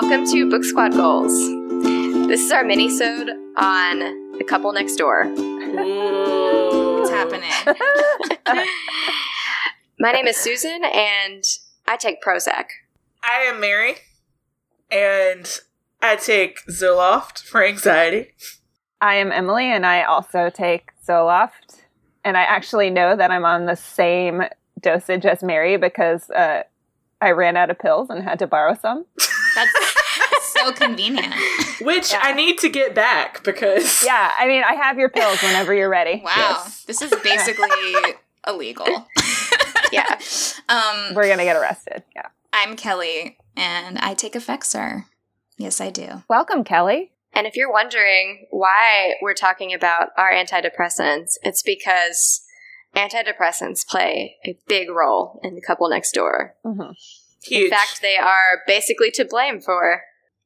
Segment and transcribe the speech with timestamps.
[0.00, 1.32] welcome to Book Squad Goals.
[2.28, 3.98] This is our mini-sode on
[4.38, 5.24] The Couple Next Door.
[5.24, 6.98] Ooh.
[7.00, 7.50] What's happening?
[9.98, 11.42] My name is Susan, and
[11.88, 12.66] I take Prozac.
[13.24, 13.96] I am Mary,
[14.88, 15.60] and
[16.00, 18.34] I take Zoloft for anxiety.
[19.00, 21.82] I am Emily, and I also take Zoloft.
[22.22, 24.42] And I actually know that I'm on the same
[24.80, 26.62] dosage as Mary because uh,
[27.20, 29.04] I ran out of pills and had to borrow some.
[29.64, 31.34] That's so convenient.
[31.82, 32.20] Which Yeah.
[32.22, 35.88] I need to get back because Yeah, I mean, I have your pills whenever you're
[35.88, 36.22] ready.
[36.24, 36.32] Wow.
[36.36, 36.84] Yes.
[36.84, 37.68] This is basically
[38.46, 38.86] illegal.
[39.90, 40.18] Yeah.
[40.68, 42.02] Um, We're going to get arrested.
[42.14, 42.26] Yeah.
[42.52, 45.04] I'm Kelly, and I take Effexor.
[45.56, 46.24] Yes, I do.
[46.28, 47.12] Welcome, Kelly.
[47.32, 52.42] And if you're wondering why we're talking about our antidepressants, it's because
[52.94, 56.54] antidepressants play a big role in The Couple Next Door.
[56.62, 56.90] hmm
[57.42, 57.64] huge.
[57.64, 60.02] In fact, they are basically to blame for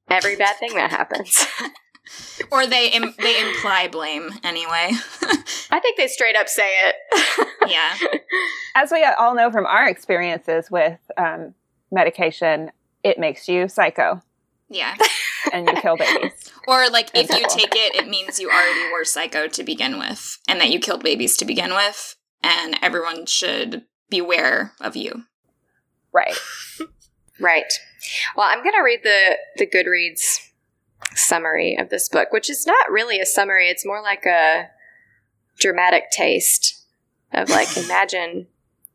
[0.08, 1.44] every bad thing that happens.
[2.50, 4.90] Or they Im- they imply blame anyway.
[5.70, 7.48] I think they straight up say it.
[7.68, 7.94] yeah.
[8.74, 11.54] As we all know from our experiences with um,
[11.90, 14.20] medication, it makes you psycho
[14.68, 14.94] Yeah.
[15.52, 16.52] and you kill babies.
[16.66, 20.38] Or like if you take it, it means you already were psycho to begin with,
[20.48, 25.24] and that you killed babies to begin with, and everyone should beware of you.
[26.12, 26.36] Right.
[27.40, 27.72] Right.
[28.36, 30.50] Well, I'm going to read the the Goodreads
[31.14, 33.68] summary of this book, which is not really a summary.
[33.68, 34.70] It's more like a
[35.58, 36.84] dramatic taste
[37.32, 38.46] of like imagine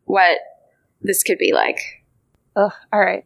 [0.06, 0.40] what
[1.02, 2.04] this could be like.
[2.56, 2.74] Ugh.
[2.92, 3.26] All right.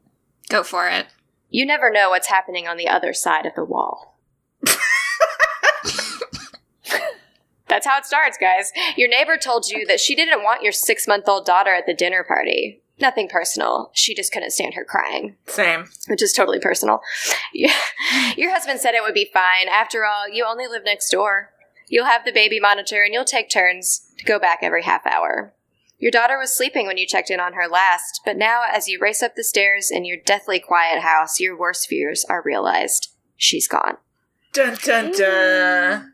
[0.50, 1.08] Go for it.
[1.50, 4.18] You never know what's happening on the other side of the wall.
[7.68, 8.72] That's how it starts, guys.
[8.98, 11.94] Your neighbor told you that she didn't want your six month old daughter at the
[11.94, 12.81] dinner party.
[13.02, 13.90] Nothing personal.
[13.94, 15.36] She just couldn't stand her crying.
[15.48, 15.86] Same.
[16.08, 17.02] which is totally personal.
[17.54, 17.74] Yeah.
[18.38, 19.68] Your husband said it would be fine.
[19.68, 21.52] After all, you only live next door.
[21.88, 25.54] You'll have the baby monitor and you'll take turns to go back every half hour.
[25.98, 29.00] Your daughter was sleeping when you checked in on her last, but now as you
[29.00, 33.14] race up the stairs in your deathly quiet house, your worst fears are realized.
[33.38, 33.98] She's gone.
[34.54, 35.20] Dun dun dun.
[35.20, 36.12] Mm.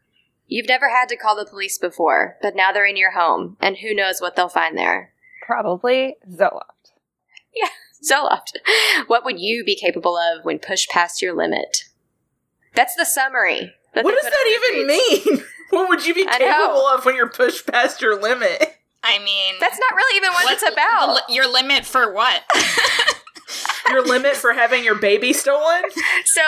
[0.47, 3.77] You've never had to call the police before, but now they're in your home, and
[3.77, 5.13] who knows what they'll find there.
[5.45, 6.17] Probably
[8.03, 8.53] Zoloft.
[8.57, 9.07] Zoloft.
[9.07, 11.83] What would you be capable of when pushed past your limit?
[12.75, 13.73] That's the summary.
[13.93, 15.25] that What does that even Goodreads.
[15.35, 15.43] mean?
[15.69, 18.77] What would you be capable of when you're pushed past your limit?
[19.03, 21.19] I mean, That's not really even what what's it's about.
[21.27, 22.43] the your limit for what?
[23.89, 25.81] Your limit for having your baby stolen?
[26.25, 26.41] so,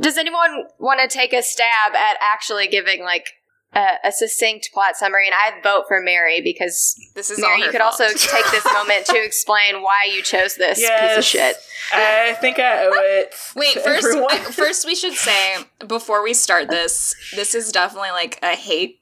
[0.00, 3.28] does anyone want to take a stab at actually giving like
[3.74, 5.26] a, a succinct plot summary?
[5.26, 8.00] And I'd vote for Mary because this is Mary, all you could fault.
[8.00, 11.56] also take this moment to explain why you chose this piece of shit.
[11.92, 13.34] I think I owe it.
[13.56, 14.38] Wait, to first, everyone.
[14.52, 15.56] first we should say
[15.86, 19.00] before we start this, this is definitely like a hate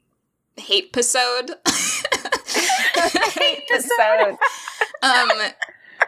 [0.57, 1.53] hate episode.
[3.01, 4.37] Hate episode.
[5.03, 5.31] um,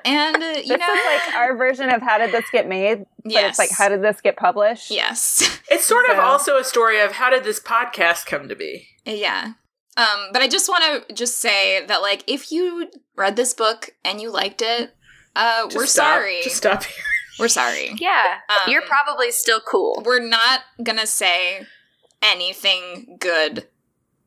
[0.05, 3.05] and uh, you This know, is like our version of how did this get made,
[3.23, 4.91] but yes, it's like how did this get published?
[4.91, 8.87] yes, It's sort of also a story of how did this podcast come to be?
[9.05, 9.53] yeah.
[9.95, 13.91] Um, but I just want to just say that like if you read this book
[14.05, 14.95] and you liked it,
[15.37, 16.05] uh, Just we're stop.
[16.15, 16.41] sorry.
[16.43, 17.05] Just stop here.
[17.39, 17.95] We're sorry.
[17.99, 20.03] Yeah, Um, you're probably still cool.
[20.05, 21.67] We're not gonna say
[22.23, 23.67] anything good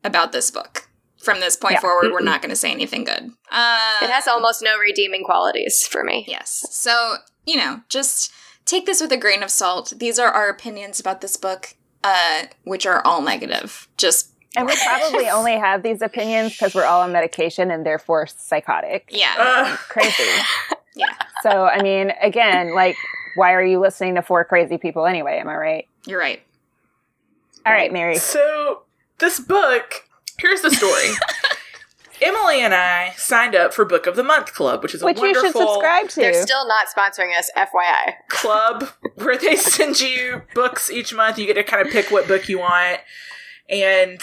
[0.04, 0.85] about this book.
[1.26, 1.80] From this point Yeah.
[1.80, 3.32] forward, we're not gonna say anything good.
[3.50, 6.24] Uh, It has almost no redeeming qualities for me.
[6.28, 6.64] Yes.
[6.70, 8.32] So, you know, just
[8.64, 9.92] take this with a grain of salt.
[9.96, 13.88] These are our opinions about this book, uh, which are all negative.
[13.96, 18.28] Just, And we probably only have these opinions because we're all on medication and therefore
[18.28, 19.06] psychotic.
[19.10, 19.34] yeah.
[19.36, 19.78] Ugh.
[19.88, 20.22] Crazy.
[20.94, 21.06] yeah.
[21.42, 22.96] so, I mean, again, like,
[23.34, 25.38] why are you listening to four crazy people anyway?
[25.38, 25.88] Am I right?
[26.06, 26.40] You're right.
[27.66, 28.16] All right, Mary.
[28.18, 28.82] So,
[29.18, 30.04] this book,
[30.38, 31.08] here's the story.
[32.22, 35.18] Emily and I signed up for Book of the Month Club, which is a Which
[35.18, 36.20] you wonderful should subscribe to.
[36.20, 38.14] They're still not sponsoring us, FYI.
[38.28, 41.38] club where they send you books each month.
[41.38, 43.00] You get to kind of pick what book you want.
[43.68, 44.18] And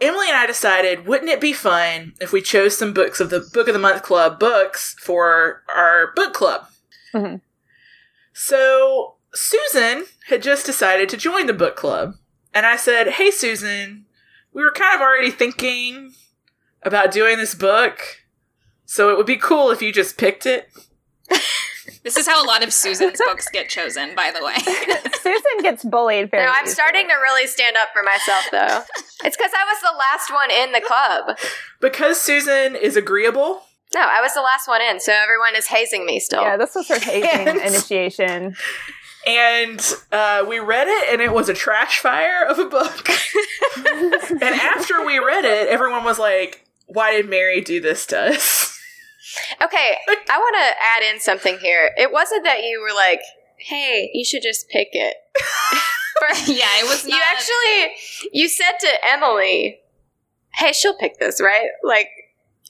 [0.00, 3.48] Emily and I decided, wouldn't it be fun if we chose some books of the
[3.52, 6.66] Book of the Month Club books for our book club?
[7.14, 7.40] Mhm.
[8.32, 12.14] So Susan had just decided to join the book club.
[12.52, 14.06] And I said, Hey, Susan,
[14.56, 16.14] we were kind of already thinking
[16.82, 18.00] about doing this book.
[18.86, 20.68] So it would be cool if you just picked it.
[22.02, 24.54] This is how a lot of Susan's books get chosen, by the way.
[25.22, 26.74] Susan gets bullied very No, I'm easily.
[26.74, 28.82] starting to really stand up for myself, though.
[29.24, 31.36] it's because I was the last one in the club.
[31.80, 33.62] Because Susan is agreeable,
[33.92, 36.42] No, I was the last one in, so everyone is hazing me still.
[36.42, 38.54] Yeah, this was her hazing initiation.
[39.26, 43.08] And uh, we read it, and it was a trash fire of a book.
[44.30, 48.78] and after we read it, everyone was like, "Why did Mary do this to us?"
[49.60, 51.90] Okay, I want to add in something here.
[51.96, 53.20] It wasn't that you were like,
[53.58, 55.16] "Hey, you should just pick it."
[56.18, 59.80] For- yeah, it was you actually you said to Emily,
[60.54, 62.08] "Hey, she'll pick this, right?" Like,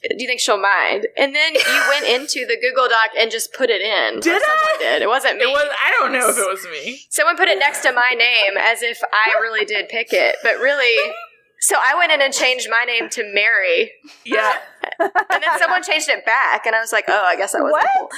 [0.03, 1.07] do you think she'll mind?
[1.17, 4.19] And then you went into the Google Doc and just put it in.
[4.19, 4.75] Did I?
[4.79, 5.43] Did it wasn't me?
[5.45, 5.67] It was.
[5.83, 6.99] I don't know if it was me.
[7.09, 10.57] Someone put it next to my name as if I really did pick it, but
[10.59, 11.13] really.
[11.59, 13.91] So I went in and changed my name to Mary,
[14.23, 14.53] Yeah.
[14.99, 15.09] and
[15.41, 17.89] then someone changed it back, and I was like, "Oh, I guess I wasn't What?
[17.97, 18.09] cool."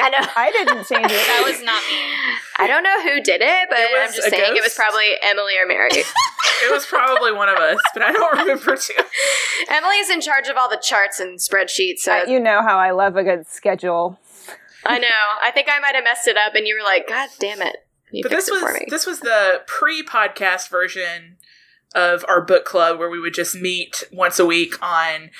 [0.00, 0.18] I know.
[0.36, 1.26] I didn't change it.
[1.26, 1.98] that was not me.
[2.58, 5.06] I don't know who did it, but It I'm just a saying it was probably
[5.22, 5.90] Emily or Mary.
[6.60, 8.92] It was probably one of us, but I don't remember too.
[9.68, 12.90] Emily's in charge of all the charts and spreadsheets, so Uh, you know how I
[12.90, 14.18] love a good schedule.
[14.84, 15.06] I know.
[15.40, 17.76] I think I might have messed it up, and you were like, "God damn it!"
[18.10, 18.86] You But this it for was me.
[18.90, 21.36] this was the pre-podcast version
[21.94, 25.30] of our book club where we would just meet once a week on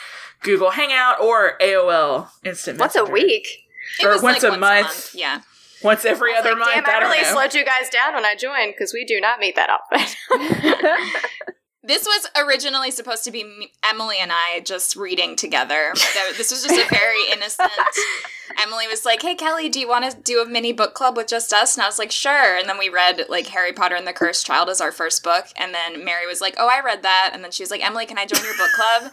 [0.43, 3.65] Google Hangout or AOL Instant Once a week.
[4.00, 5.14] It Or was once like a month.
[5.14, 5.40] Yeah.
[5.82, 6.70] Once every other like, month.
[6.75, 7.32] Damn, I, I really know.
[7.32, 10.96] slowed you guys down when I joined because we do not meet that often.
[11.88, 15.94] This was originally supposed to be Emily and I just reading together.
[16.37, 17.70] This was just a very innocent.
[18.62, 21.29] Emily was like, "Hey Kelly, do you want to do a mini book club with
[21.29, 24.06] just us?" And I was like, "Sure." And then we read like Harry Potter and
[24.06, 25.46] the Cursed Child as our first book.
[25.56, 28.05] And then Mary was like, "Oh, I read that." And then she was like, "Emily,
[28.05, 29.12] can I join your book club?"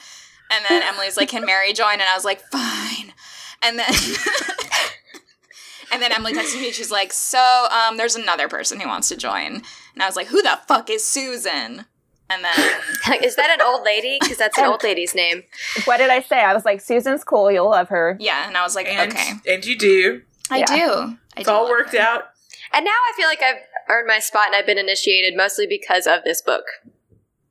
[0.51, 3.13] And then Emily was like, "Can Mary join?" And I was like, "Fine."
[3.65, 3.87] And then.
[5.91, 6.71] And then Emily texted me.
[6.71, 9.61] She's like, "So, um, there's another person who wants to join."
[9.93, 11.85] And I was like, "Who the fuck is Susan?"
[12.29, 14.17] And then like, is that an old lady?
[14.19, 15.43] Because that's an old lady's name.
[15.85, 16.41] what did I say?
[16.43, 17.49] I was like, Susan's cool.
[17.51, 18.17] You'll love her.
[18.19, 20.21] Yeah, and I was like, And, okay, and you do.
[20.49, 20.65] I Yeah.
[20.65, 20.91] do.
[20.91, 21.99] I It's do all worked her.
[21.99, 22.23] out.
[22.73, 26.07] And now I feel like I've earned my spot and I've been initiated mostly because
[26.07, 26.65] of this book.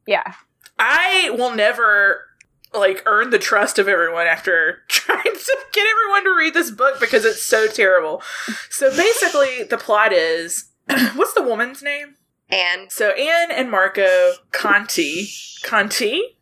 [0.06, 0.34] Yeah.
[0.78, 2.26] I will never
[2.74, 7.00] like earn the trust of everyone after trying to get everyone to read this book
[7.00, 8.22] because it's so terrible.
[8.70, 10.66] So basically the plot is
[11.14, 12.16] what's the woman's name?
[12.50, 12.88] Anne.
[12.90, 15.28] So Anne and Marco Conti
[15.62, 16.36] Conti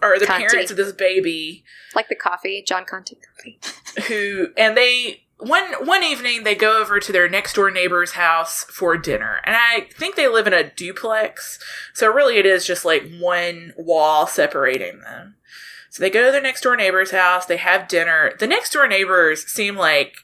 [0.00, 0.46] are the Conti.
[0.46, 1.64] parents of this baby
[1.94, 3.60] like the coffee, John Conti coffee.
[4.08, 8.64] who and they one one evening they go over to their next door neighbor's house
[8.64, 11.58] for dinner and i think they live in a duplex
[11.92, 15.34] so really it is just like one wall separating them
[15.92, 18.88] so they go to their next door neighbor's house they have dinner the next door
[18.88, 20.14] neighbors seem like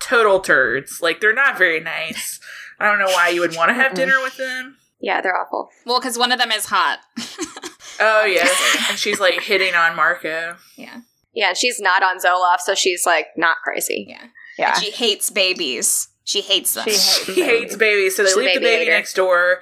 [0.00, 2.40] total turds like they're not very nice
[2.80, 5.68] i don't know why you would want to have dinner with them Yeah, they're awful.
[5.86, 6.98] Well, because one of them is hot.
[8.00, 11.00] oh yes and she's like hitting on marco yeah,
[11.32, 14.06] Yeah, and she's not on Zoloft, so she's like not crazy.
[14.08, 14.26] yeah.
[14.58, 14.74] Yeah.
[14.74, 16.08] She hates babies.
[16.24, 16.84] She hates them.
[16.84, 18.90] She hates he hates babies, so they She's a leave the baby baby hater.
[18.96, 19.60] next door,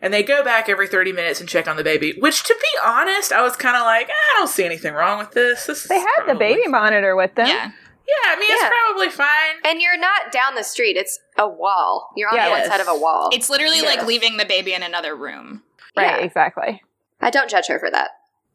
[0.00, 2.14] and they go back every thirty minutes and check on the baby.
[2.18, 5.18] Which, to be honest, I was kind of like, ah, I don't see anything wrong
[5.18, 5.66] with this.
[5.66, 7.46] This They is had the probably- baby monitor with them.
[7.46, 7.70] Yeah,
[8.08, 8.56] Yeah, I mean, Yeah.
[8.58, 9.56] it's probably fine.
[9.64, 12.10] And you're not down the street; it's a wall.
[12.16, 12.50] You're on Yes.
[12.50, 13.30] one side of a wall.
[13.32, 13.88] it's literally Yeah.
[13.88, 15.62] like leaving the baby in another room.
[15.96, 16.24] Right, Yeah.
[16.24, 16.82] exactly.
[17.20, 18.10] I don't judge her for that.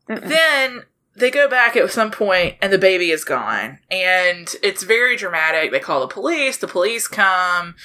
[0.09, 0.27] Mm-mm.
[0.27, 0.83] Then
[1.15, 5.71] they go back at some point, and the baby is gone, and it's very dramatic.
[5.71, 6.57] They call the police.
[6.57, 7.75] The police come.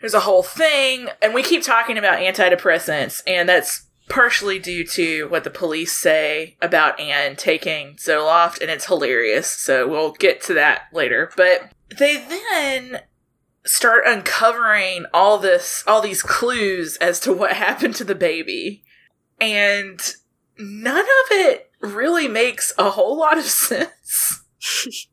[0.00, 5.28] There's a whole thing, and we keep talking about antidepressants, and that's partially due to
[5.28, 9.48] what the police say about Anne taking Zoloft, and it's hilarious.
[9.48, 11.30] So we'll get to that later.
[11.36, 13.00] But they then
[13.64, 18.82] start uncovering all this, all these clues as to what happened to the baby,
[19.40, 20.00] and
[20.58, 24.42] none of it really makes a whole lot of sense.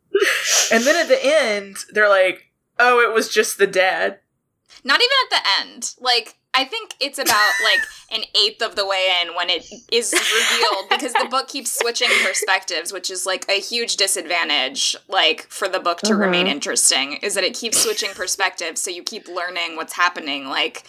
[0.72, 4.20] and then at the end, they're like, "Oh, it was just the dad."
[4.88, 5.94] Not even at the end.
[6.00, 7.80] Like, I think it's about like
[8.12, 12.10] an eighth of the way in when it is revealed because the book keeps switching
[12.24, 16.20] perspectives, which is like a huge disadvantage, like for the book to Mhm.
[16.20, 20.84] remain interesting, is that it keeps switching perspectives, so you keep learning what's happening, like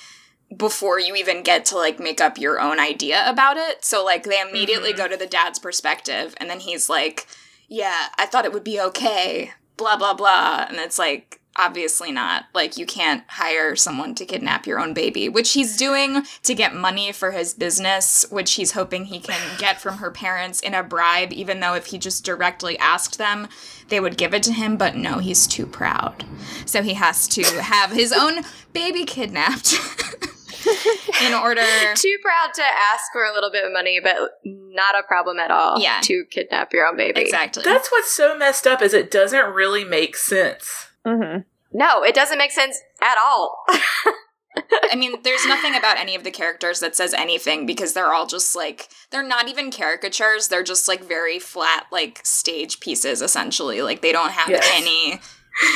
[0.57, 3.85] before you even get to like make up your own idea about it.
[3.85, 4.97] So like they immediately Mhm.
[4.97, 7.27] go to the dad's perspective, and then he's like,
[7.69, 12.47] "Yeah, I thought it would be okay." Blah blah blah, and it's like obviously not.
[12.55, 16.75] Like you can't hire someone to kidnap your own baby, which he's doing to get
[16.75, 20.83] money for his business, which he's hoping he can get from her parents in a
[20.83, 23.49] bribe, even though if he just directly asked them,
[23.89, 26.25] they would give it to him, but no, he's too proud.
[26.65, 29.73] So he has to have his own baby kidnapped
[31.23, 31.63] in order
[31.95, 35.51] Too proud to ask for a little bit of money, but not a problem at
[35.51, 35.81] all.
[35.81, 36.01] Yeah.
[36.03, 37.21] to kidnap your own baby.
[37.21, 37.63] Exactly.
[37.65, 40.88] That's what's so messed up is it doesn't really make sense.
[41.07, 41.39] Hmm
[41.73, 43.65] No, it doesn't make sense at all.
[44.91, 48.27] I mean, there's nothing about any of the characters that says anything because they're all
[48.27, 50.49] just like they're not even caricatures.
[50.49, 53.83] They're just like very flat, like stage pieces, essentially.
[53.83, 54.69] Like they don't have Yes.
[54.75, 55.21] any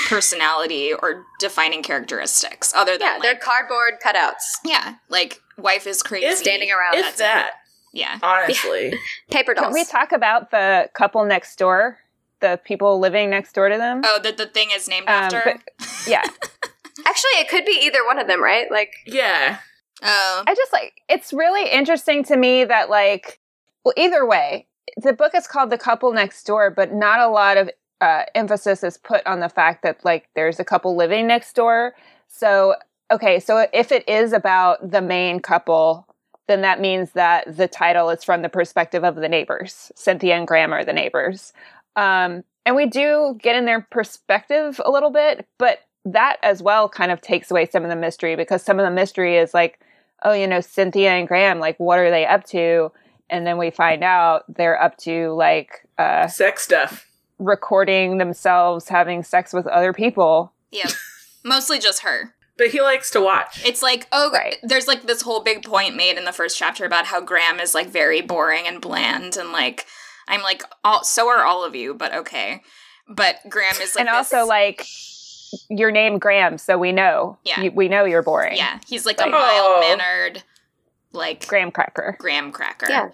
[0.09, 6.26] personality or defining characteristics other than yeah, they're cardboard cutouts, yeah, like wife is crazy.
[6.26, 6.95] If- standing around.
[6.95, 7.50] If that's that,
[7.93, 8.95] yeah, honestly.
[9.31, 9.67] Paper dolls.
[9.67, 11.99] Can we talk about the couple next door?
[12.42, 14.02] The people living next door to them?
[14.04, 15.42] Oh, that the thing is named Um, after.
[15.44, 16.22] but- yeah.
[17.06, 18.70] Actually, it could be either one of them, right?
[18.70, 19.56] Like, Yeah.
[20.02, 23.38] oh, I just like it's really interesting to me that like
[23.84, 27.56] well either way the book is called the couple next door but not a lot
[27.56, 27.70] of
[28.00, 31.94] uh, emphasis is put on the fact that like there's a couple living next door
[32.28, 32.75] so
[33.12, 36.06] okay so if it is about the main couple
[36.49, 40.49] then that means that the title is from the perspective of the neighbors cynthia and
[40.49, 41.52] graham are the neighbors
[41.96, 46.88] um, and we do get in their perspective a little bit but that as well
[46.88, 49.78] kind of takes away some of the mystery because some of the mystery is like
[50.25, 52.92] oh, you know, Cynthia and Graham, like, what are they up to?
[53.28, 57.08] And then we find out they're up to like uh, Sex stuff.
[57.40, 60.52] recording themselves having sex with other people.
[60.70, 60.87] yeah,
[61.44, 62.34] mostly just her.
[62.56, 63.64] But he likes to watch.
[63.66, 64.58] It's like, oh, Right.
[64.62, 67.75] there's like this whole big point made in the first chapter about how Graham is
[67.75, 69.87] like very boring and bland, and like,
[70.29, 72.62] I'm like, all, so are all of you, but okay.
[73.09, 74.87] But Graham is like, and this- also, like,
[75.69, 77.38] your name Graham, so we know.
[77.45, 77.61] Yeah.
[77.62, 78.57] You- we know you're boring.
[78.57, 79.81] yeah, he's like a Like- Oh.
[79.81, 80.43] mild mannered,
[81.12, 82.17] like Graham Cracker.
[82.19, 82.87] graham cracker.
[82.88, 83.09] Yeah.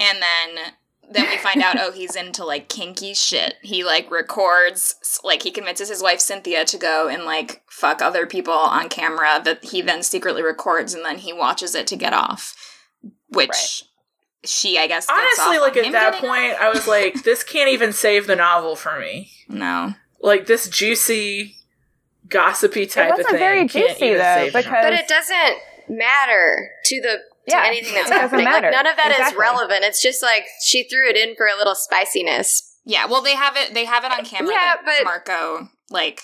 [0.00, 0.72] And then
[1.10, 3.56] then we find out oh he's into like kinky shit.
[3.60, 8.26] He like records like he convinces his wife Cynthia to go and like fuck other
[8.26, 12.14] people on camera that he then secretly records and then he watches it to get
[12.14, 12.54] off.
[13.28, 13.82] Which Right.
[14.46, 16.86] She I guess gets Honestly, off like on at him that getting point, I was
[16.86, 19.30] like, this can't even save the novel for me.
[19.48, 19.94] No.
[20.20, 21.56] Like this juicy,
[22.28, 23.38] gossipy type of wasn't thing.
[23.38, 25.56] very can't juicy, though, because- but it doesn't
[25.88, 28.44] matter to the to Yeah, anything that's happening.
[28.46, 28.68] matter.
[28.68, 29.38] Like none of that is Exactly.
[29.38, 29.84] relevant.
[29.84, 32.78] It's just like she threw it in for a little spiciness.
[32.86, 36.22] Yeah, well they have it they have it on camera Yeah, that but- Marco like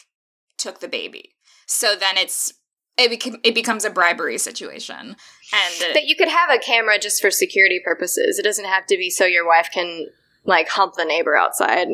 [0.57, 1.35] took the baby.
[1.67, 2.55] So then it's
[2.99, 5.17] it, became, it becomes a bribery situation.
[5.53, 8.39] And But you could have a camera just for security purposes.
[8.39, 10.07] It doesn't have to be so your wife can
[10.45, 11.89] like hump the neighbor outside.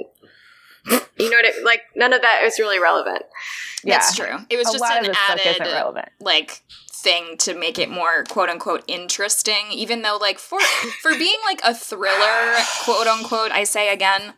[1.18, 1.44] You know what?
[1.44, 3.22] It, like none of that is really relevant.
[3.82, 3.94] Yeah.
[3.94, 4.36] That's true.
[4.50, 6.62] It was a just an of this book isn't added like
[6.92, 10.60] thing to make it more quote unquote interesting, even though like for
[11.02, 14.34] for being like a thriller, quote unquote, I say again,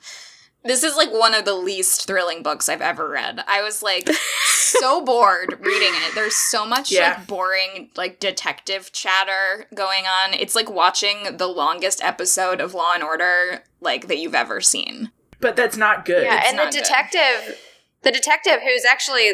[0.65, 3.43] this is like one of the least thrilling books I've ever read.
[3.47, 4.09] I was like
[4.45, 6.15] so bored reading it.
[6.15, 7.17] There's so much Yeah.
[7.19, 10.35] like boring like detective chatter going on.
[10.35, 15.11] It's like watching the longest episode of Law and Order like that you've ever seen.
[15.41, 16.25] but that's not good.
[16.25, 16.83] yeah, it's and the not good.
[16.83, 17.59] detective,
[18.03, 19.33] the detective who's actually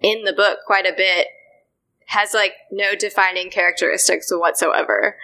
[0.00, 1.28] in the book quite a bit,
[2.06, 5.16] has like no defining characteristics whatsoever.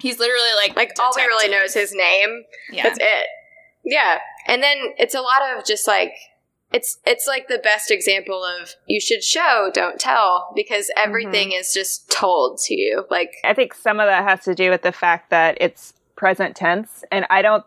[0.00, 2.44] He's literally like Like all we really know is his name.
[2.70, 2.84] Yeah.
[2.84, 3.26] That's it.
[3.84, 4.18] Yeah.
[4.46, 6.12] And then it's a lot of just like
[6.72, 11.60] it's it's like the best example of you should show, don't tell, because everything mm-hmm.
[11.60, 13.04] is just told to you.
[13.10, 16.56] Like I think some of that has to do with the fact that it's present
[16.56, 17.64] tense, and I don't.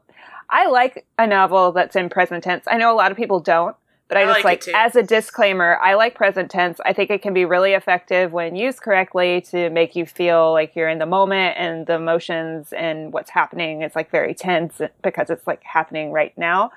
[0.49, 2.65] I like a novel that's in present tense.
[2.67, 3.75] I know a lot of people don't,
[4.07, 6.79] but I, I just like it like, as a disclaimer, I like present tense.
[6.85, 10.75] I think it can be really effective when used correctly to make you feel like
[10.75, 13.81] you're in the moment and the emotions and what's happening.
[13.81, 16.71] It's like very tense because it's like happening right now.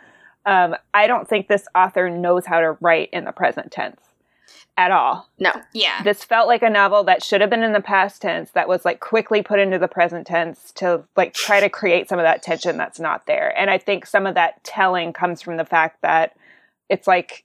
[0.46, 4.00] Um, I don't think this author knows how to write in the present tense
[4.76, 5.52] at all no.
[5.74, 6.02] Yeah.
[6.02, 8.84] this felt like a novel that should have been in the past tense that was
[8.84, 12.42] like quickly put into the present tense to like try to create some of that
[12.42, 16.00] tension that's not there and i think some of that telling comes from the fact
[16.02, 16.34] that
[16.90, 17.44] it's like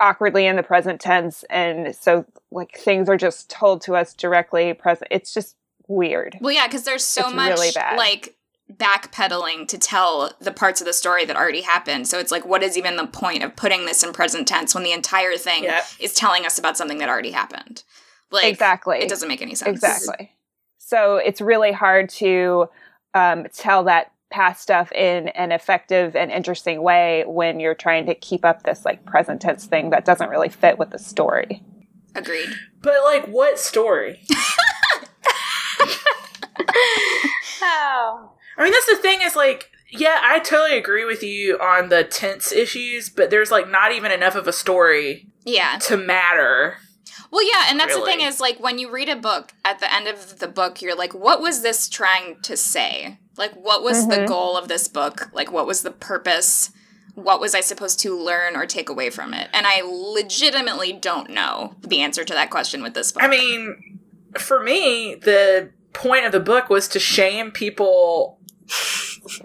[0.00, 4.72] awkwardly in the present tense and so like things are just told to us directly
[4.74, 5.56] present it's just
[5.88, 7.96] weird Well, yeah, because there's so It's much really bad.
[7.98, 8.34] like
[8.72, 12.06] backpedaling to tell the parts of the story that already happened.
[12.08, 14.84] So it's like, what is even the point of putting this in present tense when
[14.84, 15.84] the entire thing Yep.
[15.98, 17.82] is telling us about something that already happened?
[18.30, 19.70] Like, exactly It doesn't make any sense.
[19.70, 20.32] Exactly.
[20.78, 22.68] So it's really hard to
[23.14, 28.14] um, tell that past stuff in an effective and interesting way when you're trying to
[28.14, 31.62] keep up this like present tense thing that doesn't really fit with the story.
[32.14, 32.48] Agreed.
[32.82, 34.20] But like, what story?
[37.62, 38.30] Oh.
[38.56, 42.04] I mean, that's the thing is like, yeah, I totally agree with you on the
[42.04, 45.78] tense issues, but there's like not even enough of a story Yeah.
[45.82, 46.76] to matter.
[47.30, 49.92] Well, yeah, and that's the thing is like when you read a book, at the
[49.92, 53.18] end of the book, you're like, what was this trying to say?
[53.40, 54.28] Like, what was the Mhm.
[54.28, 55.30] goal of this book?
[55.32, 56.70] Like, what was the purpose?
[57.16, 59.48] what was I supposed to learn or take away from it?
[59.52, 63.22] And I legitimately don't know the answer to that question with this book.
[63.22, 63.98] I mean,
[64.38, 68.38] for me, the point of the book was to shame people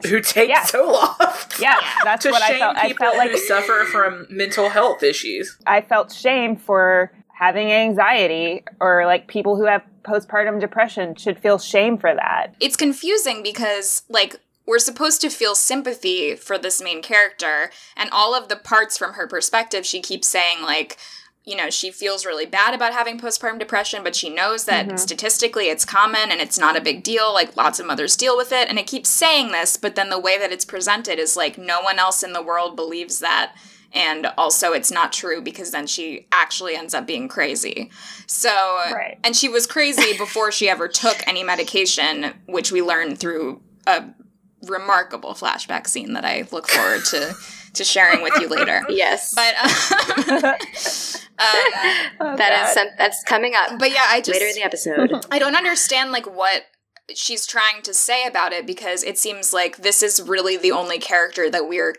[0.07, 0.61] who take Yeah.
[0.63, 1.59] Zoloft.
[1.59, 1.87] Yeah, Yeah.
[2.03, 2.77] that's To what I shame felt.
[2.77, 5.57] I felt like who suffer from mental health issues.
[5.65, 11.57] I felt shame for having anxiety or like people who have postpartum depression should feel
[11.59, 12.53] shame for that.
[12.59, 14.37] it's confusing because like
[14.67, 19.13] we're supposed to feel sympathy for this main character and all of the parts from
[19.13, 20.97] her perspective she keeps saying like
[21.43, 24.97] you know she feels really bad about having postpartum depression but she knows that Mhm.
[24.99, 28.51] statistically it's common and it's not a big deal like lots of mothers deal with
[28.51, 31.57] it and it keeps saying this but then the way that it's presented is like
[31.57, 33.53] no one else in the world believes that
[33.95, 37.89] and also it's not true because then she actually ends up being crazy
[38.27, 38.49] so
[38.93, 39.17] Right.
[39.23, 44.03] and she was crazy before she ever took any medication, which we learned through a
[44.67, 47.35] remarkable flashback scene that I look forward to
[47.73, 48.83] to sharing with you later.
[48.89, 49.33] Yes.
[49.35, 50.55] But um, um,
[51.37, 55.11] Oh, that is some, that's coming up but yeah, I just later in the episode.
[55.31, 56.63] I don't understand like what
[57.13, 60.97] she's trying to say about it because it seems like this is really the only
[60.97, 61.93] character that we're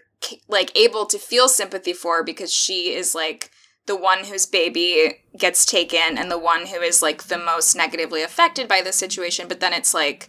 [0.49, 3.51] like able to feel sympathy for because she is like
[3.87, 8.23] the one whose baby gets taken and the one who is like the most negatively
[8.23, 10.29] affected by the situation but then it's like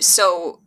[0.00, 0.60] so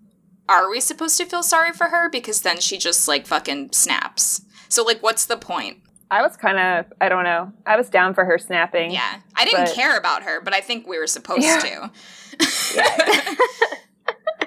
[0.50, 4.42] are we supposed to feel sorry for her because then she just like fucking snaps
[4.70, 5.78] so like what's the point
[6.14, 7.54] I was kind of, I don't know.
[7.66, 8.92] I was down for her snapping.
[8.92, 11.60] yeah i didn't But- care about her but i think we were supposed Yeah.
[11.60, 11.92] to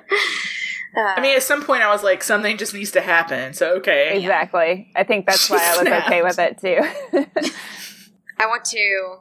[0.96, 3.52] Uh, I mean, at some point, I was like, something just needs to happen.
[3.52, 4.18] So, okay.
[4.18, 4.90] Exactly.
[4.94, 7.50] I think that's why I was okay with it too.
[8.38, 9.16] I want to.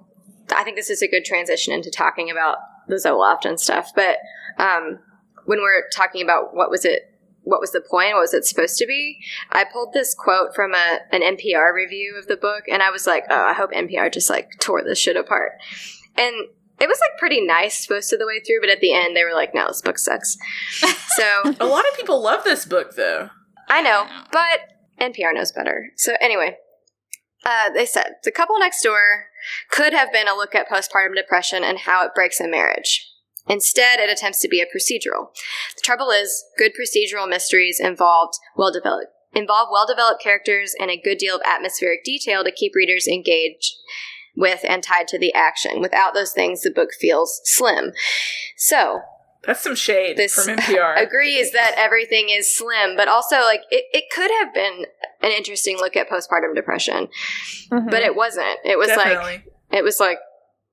[0.56, 3.92] I think this is a good transition into talking about the Zoloft and stuff.
[3.96, 4.18] But
[4.58, 5.00] um,
[5.46, 7.10] when we're talking about what was it,
[7.44, 9.20] what was the point, what was it supposed to be?
[9.52, 13.08] I pulled this quote from a an NPR review of the book, and I was
[13.08, 15.54] like, oh, I hope NPR just like tore this shit apart.
[16.16, 16.48] And
[16.84, 19.24] it was like pretty nice most of the way through, but at the end they
[19.24, 20.38] were like, no, this book sucks.
[21.16, 23.30] so A lot of people love this book, though.
[23.70, 24.60] I know, but
[25.00, 25.92] NPR knows better.
[25.96, 26.58] So anyway,
[27.46, 29.28] uh, they said the couple next door
[29.72, 33.10] could have been a look at postpartum depression and how it breaks a marriage.
[33.48, 35.28] Instead, it attempts to be a procedural.
[35.76, 41.02] The trouble is, good procedural mysteries involved well developed involve well developed characters and a
[41.02, 43.74] good deal of atmospheric detail to keep readers engaged
[44.36, 45.80] with and tied to the action.
[45.82, 47.92] Without those things, the book feels slim.
[48.58, 49.02] So,
[49.46, 50.96] That's some shade This- from NPR.
[51.02, 54.86] agrees that everything is slim, but also like it, it could have been
[55.22, 57.10] an interesting look at postpartum depression,
[57.72, 57.92] Mhm.
[57.92, 58.60] but it wasn't.
[58.64, 60.20] It was like it was like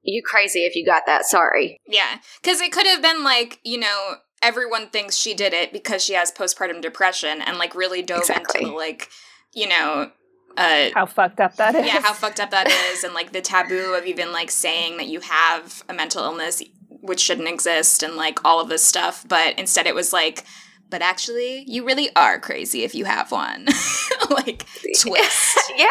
[0.03, 1.25] you crazy if you got that.
[1.27, 1.81] Sorry.
[1.87, 6.03] Yeah, because it could have been like you know everyone thinks she did it because
[6.05, 8.61] she has postpartum depression and like really dove Exactly.
[8.61, 9.09] into the like
[9.53, 10.13] you know
[10.57, 11.87] uh how fucked up that is.
[11.87, 15.07] yeah how fucked up that is and like the taboo of even like saying that
[15.07, 19.59] you have a mental illness which shouldn't exist and like all of this stuff but
[19.59, 20.45] instead it was like
[20.91, 23.67] but actually you really are crazy if you have one
[24.31, 24.67] like
[25.01, 25.87] twist yeah,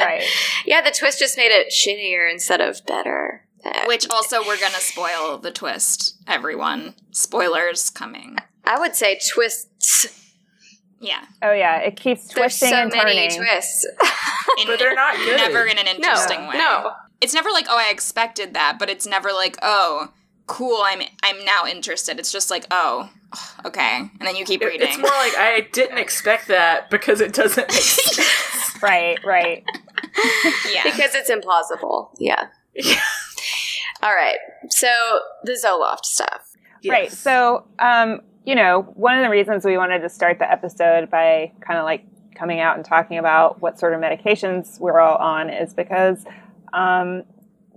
[0.00, 0.24] right.
[0.66, 0.80] yeah.
[0.82, 3.46] The twist just made it shittier instead of better.
[3.86, 10.23] Which also we're gonna spoil the twist everyone spoilers coming I would say twists.
[11.04, 13.16] Yeah Oh yeah, it keeps There's twisting so and turning.
[13.16, 13.84] many twists.
[13.84, 15.36] In- But they're not good.
[15.36, 16.92] never in an no, interesting way no.
[17.20, 20.08] it's never like oh i expected that but it's never like oh
[20.46, 23.10] cool i'm i'm now interested it's just like oh
[23.64, 27.20] okay and then you keep It- reading It's more like I didn't expect that because
[27.20, 28.82] it doesn't make sense.
[28.82, 29.64] Right, right.
[30.72, 32.10] yeah because it's implausible.
[32.18, 32.48] Yeah.
[32.74, 33.00] Yeah.
[34.02, 34.36] All right.
[34.70, 34.88] So
[35.44, 36.50] the Zoloft stuff.
[36.86, 37.10] Right.
[37.10, 41.52] So, um, you know, one of the reasons we wanted to start the episode by
[41.60, 42.04] kind of like
[42.34, 46.24] coming out and talking about what sort of medications we're all on is because
[46.72, 47.22] um,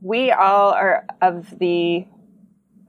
[0.02, 2.06] we all are of the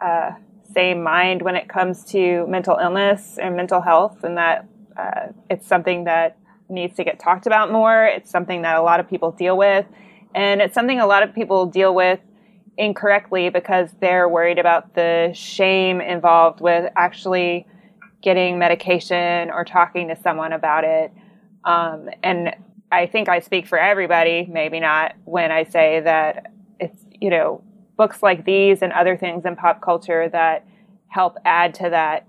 [0.01, 0.33] uh,
[0.75, 5.67] same mind when it comes to mental illness and mental health, and that uh, it's
[5.67, 6.37] something that
[6.69, 8.05] needs to get talked about more.
[8.05, 9.87] It's something that a lot of people deal with,
[10.35, 12.21] and it's something a lot of people deal with
[12.79, 17.67] incorrectly because they're worried about the shame involved with actually
[18.23, 21.12] getting medication or talking to someone about it.
[21.64, 22.55] Um, and
[22.91, 27.62] I think I speak for everybody, maybe not, when I say that it's, you know,
[27.97, 30.64] books like these and other things in pop culture that
[31.09, 32.27] help add to that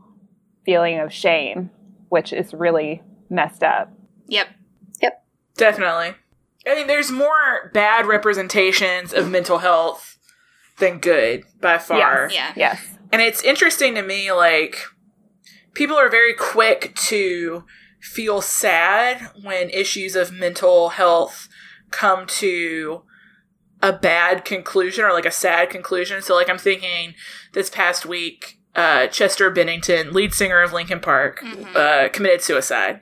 [0.65, 1.69] feeling of shame,
[2.09, 3.93] which is really messed up.
[4.27, 4.47] yep
[5.01, 5.23] Yep.
[5.55, 6.15] Definitely.
[6.67, 10.08] I mean, there's more bad representations of mental health
[10.79, 12.29] than good by far.
[12.31, 12.81] yeah Yes.
[13.11, 14.77] And it's interesting to me, like,
[15.73, 17.63] people are very quick to
[18.01, 21.47] feel sad when issues of mental health
[21.91, 23.01] come to
[23.81, 26.21] a bad conclusion or like a sad conclusion.
[26.21, 27.13] So, like, I'm thinking
[27.53, 31.75] this past week, uh, Chester Bennington, lead singer of Linkin Park, Mhm.
[31.75, 33.01] uh, committed suicide.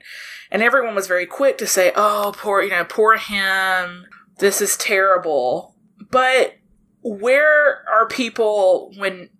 [0.50, 4.06] And everyone was very quick to say, oh, poor, you know, poor him.
[4.38, 5.74] This is terrible.
[6.10, 6.54] But
[7.14, 9.30] where are people when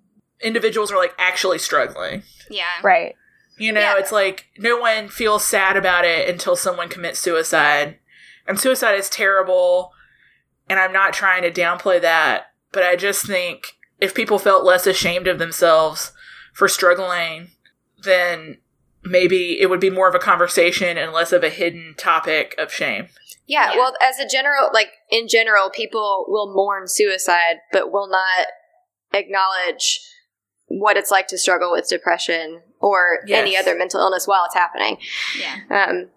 [0.41, 2.23] individuals are like actually struggling?
[2.51, 2.65] Yeah.
[2.83, 3.15] Right.
[3.59, 3.99] You know, Yeah.
[3.99, 7.99] it's like no one feels sad about it until someone commits suicide.
[8.47, 9.93] And suicide is terrible.
[10.69, 12.53] And I'm not trying to downplay that.
[12.73, 16.13] But I just think if people felt less ashamed of themselves
[16.55, 17.51] for struggling,
[18.03, 18.59] then
[19.03, 22.73] maybe it would be more of a conversation and less of a hidden topic of
[22.73, 23.09] shame.
[23.49, 23.79] Yeah, Yeah.
[23.79, 28.47] well, as a general, like in general, people will mourn suicide, but will not
[29.13, 30.01] acknowledge
[30.67, 33.41] what it's like to struggle with depression or Yes.
[33.41, 34.99] any other mental illness while it's happening,
[35.37, 35.57] Yeah.
[35.71, 36.11] um,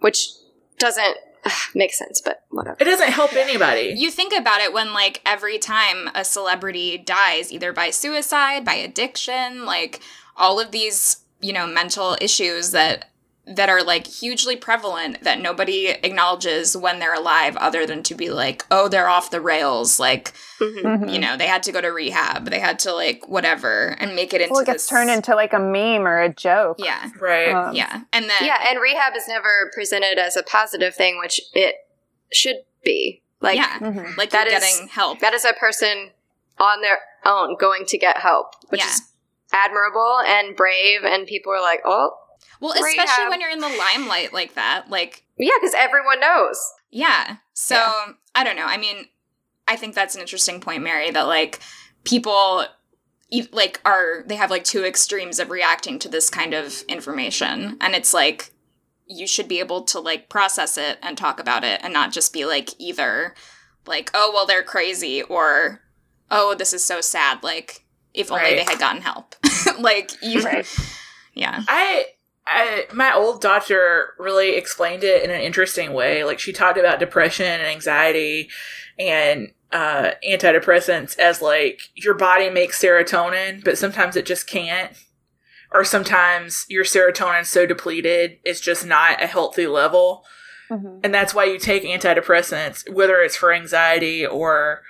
[0.00, 0.28] which
[0.78, 1.16] doesn't
[1.74, 2.76] make sense, but whatever.
[2.78, 3.94] It doesn't help anybody.
[3.96, 8.74] You think about it when, like, every time a celebrity dies, either by suicide, by
[8.74, 10.00] addiction, like,
[10.36, 13.10] all of these, you know, mental issues that
[13.48, 18.28] that are like hugely prevalent that nobody acknowledges when they're alive other than to be
[18.30, 20.82] like oh they're off the rails like Mhm.
[20.82, 21.12] Mhm.
[21.12, 24.34] you know they had to go to rehab they had to like whatever and make
[24.34, 26.76] it into Well, it gets this turned into like a meme or a joke.
[26.80, 27.50] yeah right.
[27.52, 31.40] Um, yeah and then Yeah, and rehab is never presented as a positive thing, which
[31.54, 31.76] it
[32.32, 33.22] should be.
[33.40, 34.16] Like, yeah Mhm.
[34.16, 36.10] like that you're is- getting help that is a person
[36.58, 38.86] on their own going to get help, which Yeah.
[38.88, 39.02] is
[39.52, 42.16] admirable and brave, and people are like, oh,
[42.60, 46.58] well especially when you're in the limelight like that like yeah, because everyone knows.
[46.90, 47.36] Yeah.
[47.52, 48.12] So Yeah.
[48.34, 48.64] I don't know.
[48.64, 49.06] I mean,
[49.68, 51.60] I think that's an interesting point, Mary, that like
[52.04, 52.64] people
[53.52, 57.94] like are they have like two extremes of reacting to this kind of information and
[57.96, 58.52] it's like
[59.08, 62.32] you should be able to like process it and talk about it and not just
[62.32, 63.34] be like either
[63.84, 65.82] like oh well they're crazy or
[66.30, 68.56] oh this is so sad like if only Right.
[68.58, 69.34] they had gotten help
[69.80, 70.66] like you Right.
[71.34, 72.06] yeah I,
[72.46, 76.24] I, my old doctor really explained it in an interesting way.
[76.24, 78.48] Like she talked about depression and anxiety
[78.98, 84.92] and uh, antidepressants as like your body makes serotonin, but sometimes it just can't.
[85.72, 90.24] Or sometimes your serotonin's so depleted, it's just not a healthy level.
[90.70, 91.00] Mhm.
[91.02, 94.82] And that's why you take antidepressants, whether it's for anxiety or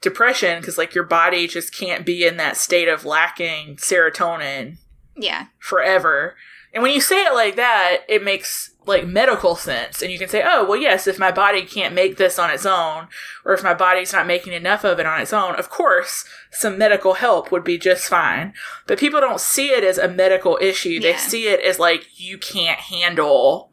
[0.00, 4.78] depression, because like your body just can't be in that state of lacking serotonin
[5.16, 6.34] yeah forever.
[6.74, 10.02] And when you say it like that, it makes like medical sense.
[10.02, 12.66] And you can say, oh, well, yes, if my body can't make this on its
[12.66, 13.06] own,
[13.44, 16.76] or if my body's not making enough of it on its own, of course, some
[16.76, 18.52] medical help would be just fine.
[18.86, 21.00] But people don't see it as a medical issue.
[21.00, 21.16] They Yeah.
[21.18, 23.70] see it as like you can't handle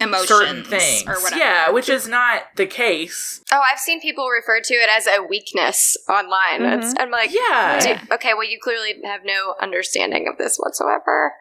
[0.00, 1.02] emotions certain things.
[1.08, 3.40] or whatever Yeah, which is not the case.
[3.50, 6.60] Oh, I've seen people refer to it as a weakness online.
[6.60, 6.78] Mhm.
[6.84, 8.00] It's, I'm like, Yeah.
[8.12, 11.32] Okay, well, you clearly have no understanding of this whatsoever.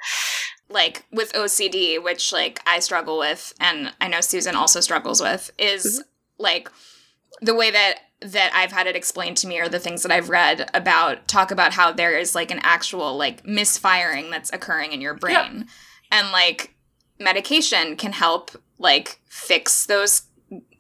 [0.70, 5.52] Like with OCD, which like I struggle with, and I know Susan also struggles with,
[5.58, 6.44] is mm-hmm.
[6.44, 6.70] like
[7.42, 10.30] the way that that I've had it explained to me or the things that I've
[10.30, 15.02] read about talk about how there is like an actual like misfiring that's occurring in
[15.02, 15.68] your brain.
[16.12, 16.74] And like
[17.20, 20.24] medication can help like fix those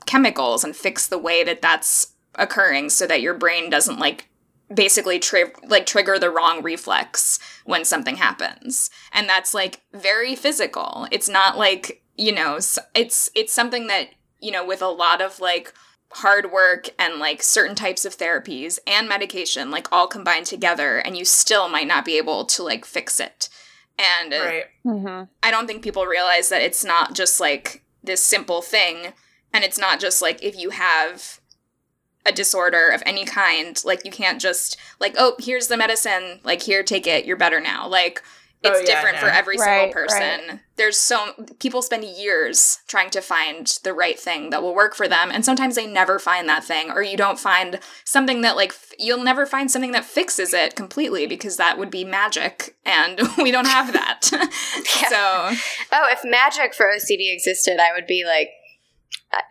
[0.05, 4.29] chemicals and fix the way that that's occurring so that your brain doesn't like
[4.73, 11.07] basically tri- like trigger the wrong reflex when something happens and that's like very physical
[11.11, 12.55] it's not like you know
[12.95, 15.73] it's it's something that you know with a lot of like
[16.11, 21.17] hard work and like certain types of therapies and medication like all combined together and
[21.17, 23.49] you still might not be able to like fix it
[23.97, 24.65] and uh, Right.
[24.85, 25.27] Mhm.
[25.41, 29.13] I don't think people realize that it's not just like this simple thing.
[29.53, 31.39] And it's not just like if you have
[32.27, 36.61] a disorder of any kind, like you can't just like, oh, here's the medicine, like
[36.61, 37.87] here, take it, you're better now.
[37.87, 40.59] Like oh, it's Oh, yeah, different for every Right, single person.
[40.77, 45.07] There's so people spend years trying to find the right thing that will work for
[45.07, 48.71] them, and sometimes they never find that thing, or you don't find something that like
[48.71, 53.21] f- you'll never find something that fixes it completely because that would be magic, and
[53.37, 54.29] we don't have that.
[55.09, 55.15] So
[55.91, 58.49] Oh, if magic for OCD existed, I would be like,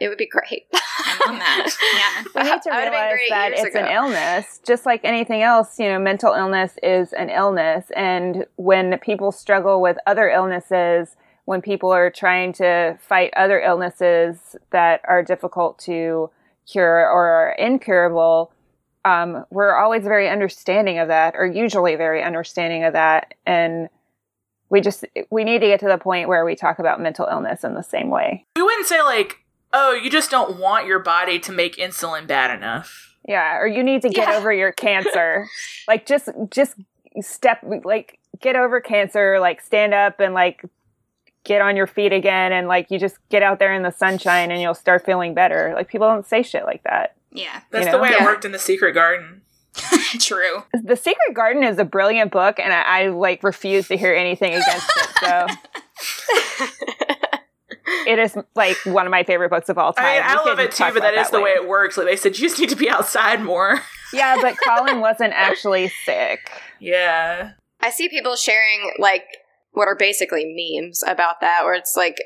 [0.01, 0.67] it would be great.
[0.73, 1.67] I'm on that.
[1.97, 2.25] Yeah.
[2.35, 5.01] We need to I would've been realize great that years it's an illness, just like
[5.05, 5.79] anything else.
[5.79, 11.63] You know, mental illness is an illness, and when people struggle with other illnesses, when
[11.63, 16.31] people are trying to fight other illnesses that are difficult to
[16.71, 18.53] cure or are incurable,
[19.05, 23.89] um, we're always very understanding of that, or usually very understanding of that, and
[24.69, 27.63] we just we need to get to the point where we talk about mental illness
[27.65, 28.45] in the same way.
[28.57, 32.57] We wouldn't say like, oh, you just don't want your body to make insulin bad
[32.57, 33.15] enough.
[33.29, 34.37] Yeah, or you need to get Yeah.
[34.37, 35.47] over your cancer.
[35.89, 36.75] like just just
[37.21, 40.63] step like get over cancer, like stand up and like
[41.45, 44.51] get on your feet again and like you just get out there in the sunshine
[44.51, 45.73] and you'll start feeling better.
[45.75, 47.15] Like people don't say shit like that.
[47.33, 48.03] Yeah, That's You the know?
[48.03, 48.25] way it Yeah.
[48.25, 49.43] worked in the Secret Garden.
[50.21, 50.65] true.
[50.73, 54.55] The Secret Garden is a brilliant book and I, I like refuse to hear anything
[54.55, 55.09] against it.
[55.21, 55.47] So
[58.07, 60.05] it is like one of my favorite books of all time.
[60.05, 61.63] I mean, I love it too, talk but that the way later.
[61.63, 61.97] it works.
[61.97, 63.81] Like they said, you just need to be outside more.
[64.13, 66.49] Yeah, but Colin wasn't actually sick.
[66.79, 67.53] yeah.
[67.81, 69.25] I see people sharing like
[69.73, 72.17] what are basically memes about that, where it's like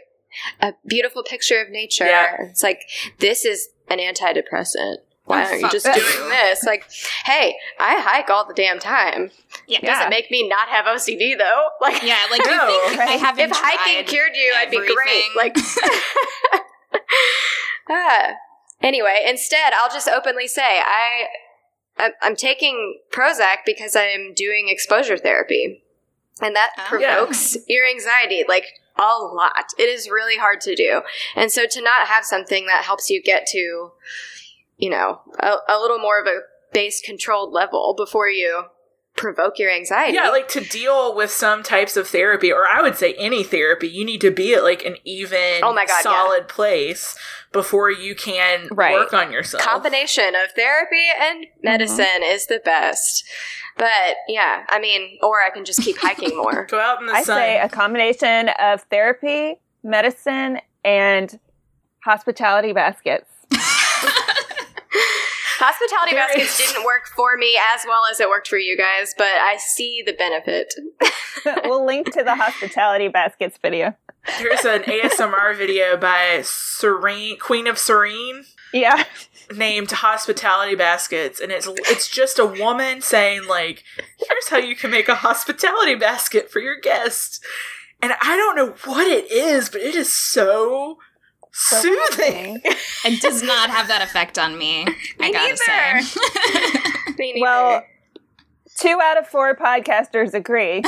[0.61, 2.05] a beautiful picture of nature.
[2.05, 2.37] Yeah.
[2.41, 2.83] It's like
[3.19, 4.97] this is an antidepressant.
[5.31, 5.97] Why aren't you just doing
[6.31, 6.65] this?
[6.65, 6.85] Like,
[7.25, 9.31] hey, I hike all the damn time.
[9.67, 9.95] Yeah, Yeah.
[9.95, 11.69] Doesn't make me not have OCD though.
[11.81, 12.19] Like, yeah.
[12.31, 12.53] Like No.
[12.53, 13.21] you think I Right.
[13.21, 15.25] haven't if hiking cured you, I'd be great.
[15.37, 15.57] Like,
[17.89, 18.33] ah.
[18.83, 21.27] Anyway, instead, I'll just openly say I,
[21.99, 25.83] I I'm taking Prozac because I'm doing exposure therapy,
[26.41, 26.85] and that Oh.
[26.89, 28.65] provokes your anxiety like
[28.97, 29.67] a lot.
[29.79, 31.03] It is really hard to do,
[31.37, 33.93] and so to not have something that helps you get to,
[34.81, 36.41] you know, a, a little more of a
[36.73, 38.65] base controlled level before you
[39.17, 40.15] provoke your anxiety.
[40.15, 43.89] Yeah, like to deal with some types of therapy, or I would say any therapy,
[43.89, 46.03] you need to be at like an even, Oh my God, yeah.
[46.03, 47.17] solid place
[47.53, 48.95] before you can Right.
[48.95, 49.63] work on yourself.
[49.63, 51.65] combination of therapy and mm-hmm.
[51.65, 53.25] medicine is the best.
[53.77, 56.67] But yeah, I mean, or I can just keep hiking more.
[56.71, 57.37] Go out in the I sun.
[57.37, 61.39] say a combination of therapy, medicine, and
[62.05, 63.29] hospitality baskets.
[65.61, 68.77] Hospitality There baskets is- didn't work for me as well as it worked for you
[68.77, 70.73] guys, but I see the benefit.
[71.65, 73.95] we'll link to the hospitality baskets video.
[74.39, 79.05] There's an ASMR video by Serene, Queen of Serene, Yeah.
[79.55, 83.83] named Hospitality Baskets, and it's it's just a woman saying like,
[84.19, 87.41] "Here's how you can make a hospitality basket for your guests."
[88.03, 90.99] And I don't know what it is, but it is so
[91.53, 92.61] soothing.
[93.05, 94.83] it does not have that effect on me.
[94.87, 94.87] I
[95.21, 97.13] Me gotta say.
[97.19, 97.41] Me neither.
[97.41, 97.85] Well,
[98.79, 100.83] two out of four podcasters agree.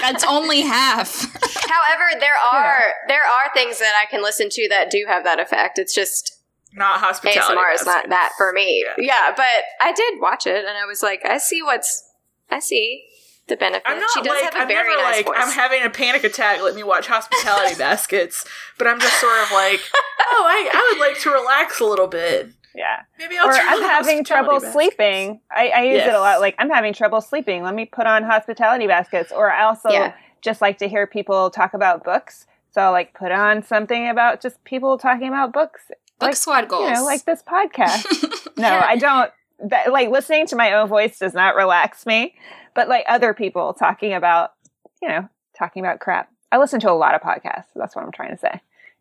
[0.00, 1.20] That's only half.
[1.68, 5.38] however, there are there are things that I can listen to that do have that
[5.40, 5.78] effect.
[5.78, 6.40] It's just
[6.74, 7.54] Not hospitality.
[7.54, 8.84] ASMR is not that for me.
[8.98, 9.04] Yeah.
[9.04, 9.34] Yeah.
[9.36, 9.46] but
[9.80, 12.02] I did watch it and I was like, I see what's
[12.50, 13.04] I see
[13.48, 13.82] the benefit.
[13.86, 15.36] I'm not she does like have a I'm very never nice like voice.
[15.38, 16.62] I'm having a panic attack.
[16.62, 18.44] Let me watch hospitality baskets,
[18.78, 19.80] but I'm just sort of like,
[20.20, 22.50] oh, I, I would like to relax a little bit.
[22.74, 23.00] Yeah.
[23.18, 24.72] Maybe I'll Or try I'm having trouble baskets.
[24.72, 25.40] sleeping.
[25.50, 26.40] I, I use it a lot.
[26.40, 27.62] Like, I'm having trouble sleeping.
[27.62, 29.30] Let me put on hospitality baskets.
[29.30, 30.14] Or I also Yeah.
[30.40, 32.46] just like to hear people talk about books.
[32.70, 35.82] So I'll like put on something about just people talking about books.
[36.18, 36.88] Book Like, squad goals.
[36.88, 38.06] You know, like this podcast.
[38.56, 38.84] No, Yeah.
[38.86, 39.30] I don't.
[39.68, 42.34] That, like listening to my own voice does not relax me,
[42.74, 44.52] but like other people talking about,
[45.00, 46.30] you know, talking about crap.
[46.50, 47.66] I listen to a lot of podcasts.
[47.74, 48.60] That's what I'm trying to say.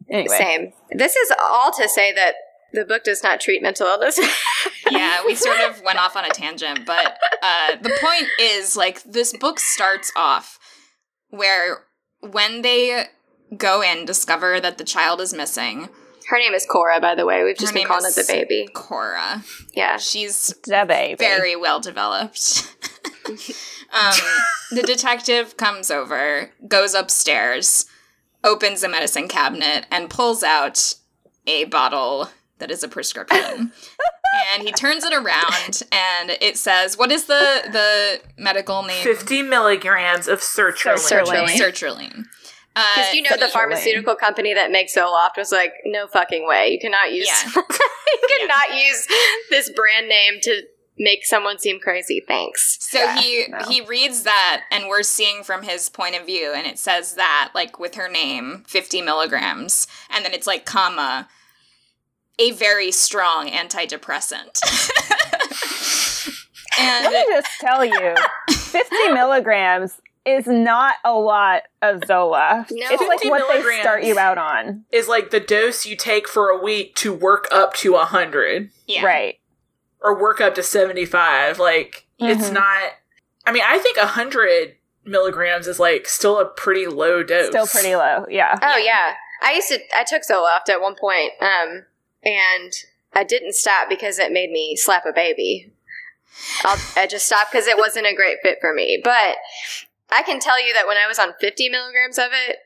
[0.10, 0.73] Anyway, Same.
[0.91, 2.36] This is all to say that
[2.73, 4.19] the book does not treat mental illness.
[4.91, 9.03] yeah, we sort of went off on a tangent, but uh, the point is like
[9.03, 10.57] this book starts off
[11.29, 11.84] where
[12.21, 13.05] when they
[13.57, 15.89] go in, discover that the child is missing.
[16.32, 17.44] Her name is Cora, by the way.
[17.44, 18.70] We've just Her been calling is- it the baby.
[18.74, 19.44] Cora.
[19.74, 19.98] Yeah.
[19.98, 21.15] She's the baby.
[21.17, 22.74] very well developed.
[23.28, 24.13] um,
[24.72, 27.86] the detective comes over, goes upstairs,
[28.46, 30.94] opens a medicine cabinet, and pulls out
[31.46, 33.74] a bottle that is a prescription.
[34.54, 39.41] and he turns it around, and it says, "What is the the medical name?" Fifty
[39.41, 40.96] milligrams of sertraline.
[40.98, 41.58] Sertraline.
[41.60, 42.26] Sertraline.
[42.75, 43.51] Uh, Because you know the Sertraline.
[43.51, 46.69] pharmaceutical company that makes Zoloft was like, no fucking way.
[46.69, 47.51] You cannot use Yeah.
[47.55, 49.07] you cannot use
[49.49, 50.62] this brand name to
[50.97, 52.23] make someone seem crazy.
[52.25, 52.77] Thanks.
[52.79, 53.57] So Yeah, he no.
[53.69, 57.51] he reads that, and we're seeing from his point of view, and it says that
[57.55, 61.27] like with her name, fifty milligrams, and then it's like comma,
[62.39, 64.60] a very strong antidepressant.
[66.79, 68.15] and Let me just tell you,
[68.49, 72.65] 50 milligrams is not a lot of Zola.
[72.69, 72.88] No.
[72.91, 74.86] it's like what they start you out on.
[74.91, 79.03] Is like the dose you take for a week to work up to hundred yeah,
[79.05, 79.39] Right.
[80.01, 81.57] or work up to seventy five.
[81.60, 82.53] Like it's Mhm.
[82.53, 82.91] not.
[83.45, 87.47] I mean, I think hundred milligrams is like still a pretty low dose.
[87.47, 88.25] Still pretty low.
[88.29, 88.57] Yeah.
[88.62, 89.15] Oh yeah.
[89.43, 91.86] I used to I took Zoloft at one point, um,
[92.23, 92.71] and
[93.13, 95.71] I didn't stop because it made me slap a baby.
[96.63, 99.01] I'll, I just stopped because it wasn't a great fit for me.
[99.03, 99.38] But
[100.12, 102.58] I can tell you that when I was on 50 milligrams of it,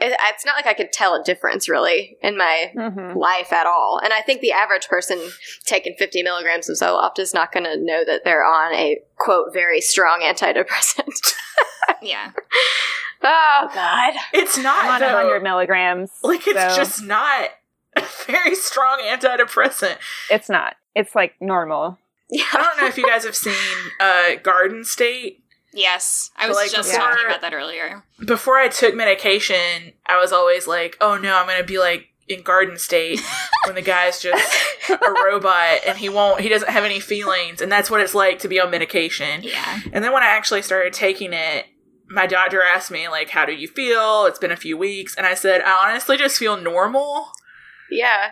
[0.00, 3.14] it it's not like I could tell a difference really in my Mhm.
[3.16, 4.00] life at all.
[4.02, 5.20] And I think the average person
[5.64, 9.52] taking 50 milligrams of Zoloft is not going to know that they're on a quote
[9.52, 11.34] very strong antidepressant.
[12.02, 12.32] Yeah.
[13.22, 14.14] oh God.
[14.32, 15.14] It's not I'm on though.
[15.14, 16.10] 100 milligrams.
[16.22, 17.50] Like it's so just not
[17.96, 19.96] a very strong antidepressant.
[20.30, 20.76] it's not.
[20.94, 21.98] It's like normal.
[22.30, 22.44] Yeah.
[22.52, 23.54] I don't know if you guys have seen
[24.00, 25.43] uh, Garden State.
[25.74, 26.30] Yes.
[26.36, 28.04] I was Like, just before- talking about that earlier.
[28.24, 32.42] Before I took medication, I was always like, "Oh no, I'm gonna be like in
[32.42, 33.20] Garden State
[33.66, 34.54] when the guy's just
[34.88, 38.38] a robot and he won't, he doesn't have any feelings, and that's what it's like
[38.40, 39.80] to be on medication." Yeah.
[39.92, 41.66] And then when I actually started taking it,
[42.08, 45.26] my doctor asked me like, "How do you feel?" It's been a few weeks, and
[45.26, 47.32] I said, "I honestly just feel normal.
[47.90, 48.30] Yeah.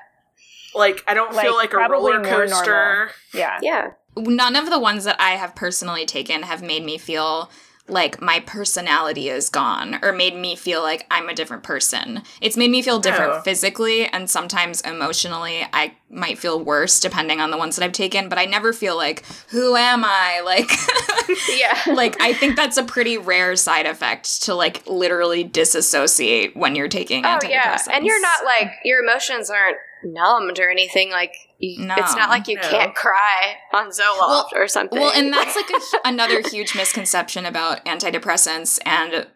[0.74, 3.58] Like I don't feel Like, like a roller coaster." Yeah.
[3.60, 3.90] Yeah.
[4.16, 7.50] None of the ones that I have personally taken have made me feel
[7.88, 12.22] like my personality is gone or made me feel like I'm a different person.
[12.40, 13.40] It's made me feel different Oh.
[13.40, 15.66] physically and sometimes emotionally.
[15.72, 18.96] I might feel worse depending on the ones that I've taken, but I never feel
[18.96, 20.40] like who am I?
[20.44, 20.70] Like
[21.58, 21.94] Yeah.
[21.94, 26.88] like I think that's a pretty rare side effect to like literally disassociate when you're
[26.88, 27.50] taking Oh antidepressants.
[27.50, 31.10] yeah, and you're not like your emotions aren't numbed or anything.
[31.10, 31.94] Like No.
[31.96, 32.62] it's not like you No.
[32.62, 34.98] can't cry on Zoloft Well- or something.
[34.98, 39.28] Well, and that's like a, another huge misconception about antidepressants and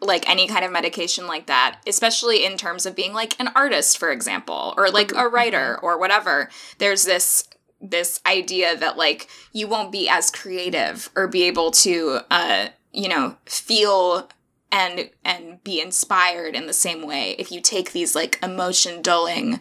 [0.00, 3.98] like any kind of medication like that, especially in terms of being like an artist,
[3.98, 6.48] for example, or like a writer or whatever.
[6.78, 7.46] There's this
[7.82, 13.08] this idea that like you won't be as creative or be able to uh you
[13.08, 14.28] know feel
[14.72, 19.60] and and be inspired in the same way if you take these like emotion dulling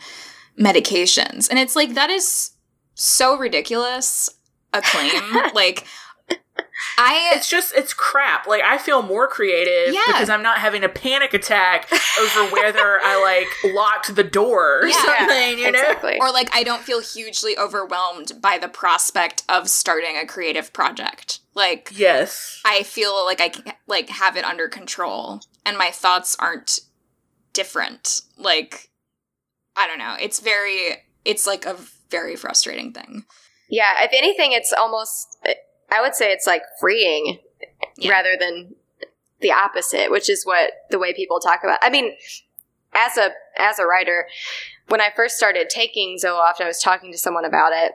[0.59, 2.51] medications and it's like that is
[2.95, 4.29] so ridiculous
[4.73, 5.21] a claim
[5.53, 5.85] like
[6.97, 8.45] i It's just it's crap.
[8.47, 10.01] Like I feel more creative Yeah.
[10.07, 14.87] because I'm not having a panic attack over whether I like locked the door or
[14.87, 15.01] Yeah.
[15.05, 15.93] something, you know?
[16.19, 21.39] or like i don't feel hugely overwhelmed by the prospect of starting a creative project
[21.55, 22.61] like Yes.
[22.65, 26.79] I feel like I can like have it under control and my thoughts aren't
[27.53, 28.21] different.
[28.37, 28.88] Like
[29.79, 30.15] I don't know.
[30.19, 31.75] It's very it's like a
[32.09, 33.25] very frustrating thing.
[33.69, 35.37] yeah, if anything, it's almost.
[35.91, 37.39] I would say it's like freeing
[37.97, 38.11] Yeah.
[38.11, 38.75] rather than
[39.41, 41.79] the opposite, which is what the way people talk about.
[41.81, 42.15] I mean,
[42.93, 44.27] as a as a writer,
[44.89, 47.93] when I first started taking Zoloft, I was talking to someone about it,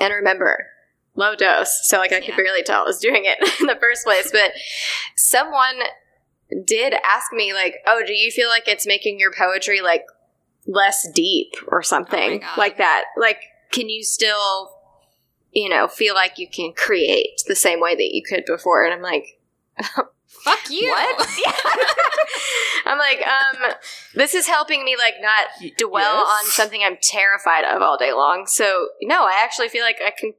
[0.00, 0.66] and remember,
[1.14, 4.04] low dose, so like I could barely tell I was doing it in the first
[4.04, 4.30] place.
[4.30, 4.52] But
[5.16, 5.76] someone
[6.64, 10.04] did ask me, like, "Oh, do you feel like it's making your poetry like
[10.66, 12.58] less deep or something God.
[12.58, 13.04] like that?
[13.16, 13.40] Like,
[13.72, 14.76] can you still?"
[15.52, 18.84] You know, feel like you can create the same way that you could before.
[18.84, 19.40] And I'm like,
[20.44, 20.88] Fuck you.
[20.88, 21.28] what?
[22.86, 23.72] I'm like, um,
[24.14, 26.38] this is helping me like not dwell Yes.
[26.44, 28.46] on something I'm terrified of all day long.
[28.46, 30.34] So no, I actually feel like I can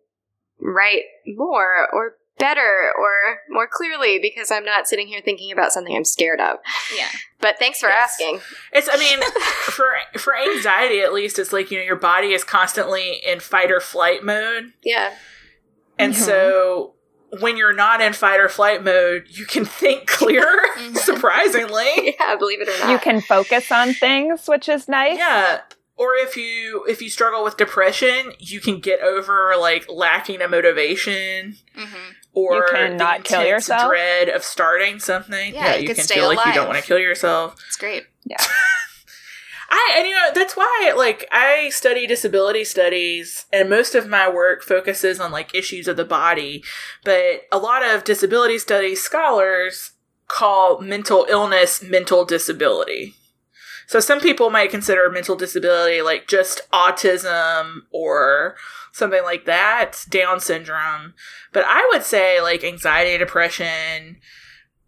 [0.61, 5.95] write more or better or more clearly because I'm not sitting here thinking about something
[5.95, 6.57] I'm scared of.
[6.97, 7.07] yeah.
[7.39, 8.11] But thanks for Yes.
[8.11, 8.41] asking.
[8.73, 9.19] It's I mean,
[9.63, 13.71] for for anxiety at least, it's like, you know, your body is constantly in fight
[13.71, 14.73] or flight mode.
[14.83, 15.13] Yeah.
[15.97, 16.17] And Mhm.
[16.17, 16.93] so
[17.39, 20.97] when you're not in fight or flight mode, you can think clearer, Mhm.
[20.97, 22.17] surprisingly.
[22.19, 22.89] Yeah, believe it or not.
[22.91, 25.17] You can focus on things, which is nice.
[25.17, 25.61] Yeah.
[25.97, 30.47] Or if you if you struggle with depression, you can get over like lacking a
[30.47, 33.89] motivation hmm or You can the not kill intense yourself.
[33.89, 35.53] dread of starting something.
[35.53, 37.55] Yeah, you you could can stay feel like you don't want to kill yourself.
[37.67, 38.03] It's great.
[38.25, 38.37] Yeah.
[39.73, 44.29] I and you know that's why like I study disability studies and most of my
[44.29, 46.61] work focuses on like issues of the body,
[47.05, 49.91] but a lot of disability studies scholars
[50.27, 53.15] call mental illness mental disability.
[53.87, 58.55] So some people might consider mental disability like just autism or
[58.91, 61.13] something like that, Down syndrome.
[61.53, 64.17] But I would say like anxiety, depression,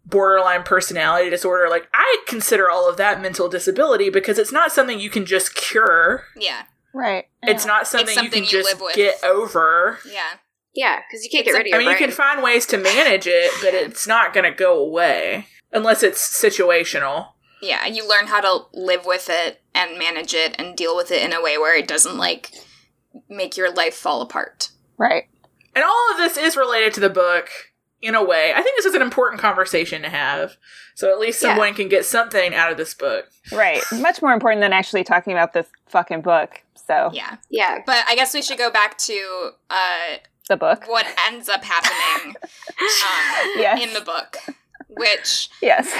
[0.06, 5.00] borderline personality disorder, like I consider all of that mental disability because it's not something
[5.00, 6.24] you can just cure.
[6.36, 6.62] Yeah.
[6.92, 7.26] Right.
[7.42, 8.94] It's not something, something you you can just live with.
[8.94, 9.98] get over.
[10.08, 10.38] Yeah.
[10.74, 11.74] yeah, because you can't It's get rid of it.
[11.74, 14.56] I your mean, you can find ways to manage it, but it's not going to
[14.56, 17.30] go away unless it's situational.
[17.64, 17.86] Yeah.
[17.86, 21.32] You learn how to live with it and manage it and deal with it in
[21.32, 22.50] a way where it doesn't like
[23.28, 24.70] make your life fall apart.
[24.98, 25.24] Right.
[25.74, 27.48] And all of this is related to the book
[28.00, 28.52] in a way.
[28.54, 30.56] I think this is an important conversation to have.
[30.94, 31.50] So at least Yeah.
[31.50, 33.26] someone can get something out of this book.
[33.50, 33.82] Right.
[33.92, 36.62] Much more important than actually talking about this fucking book.
[36.86, 37.36] So, Yeah.
[37.50, 37.78] yeah.
[37.86, 40.16] But I guess we should go back to uh
[40.48, 40.86] the book.
[40.86, 43.82] what ends up happening um, Yes.
[43.82, 44.36] in the book.
[44.88, 45.90] which Yes.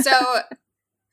[0.00, 0.40] so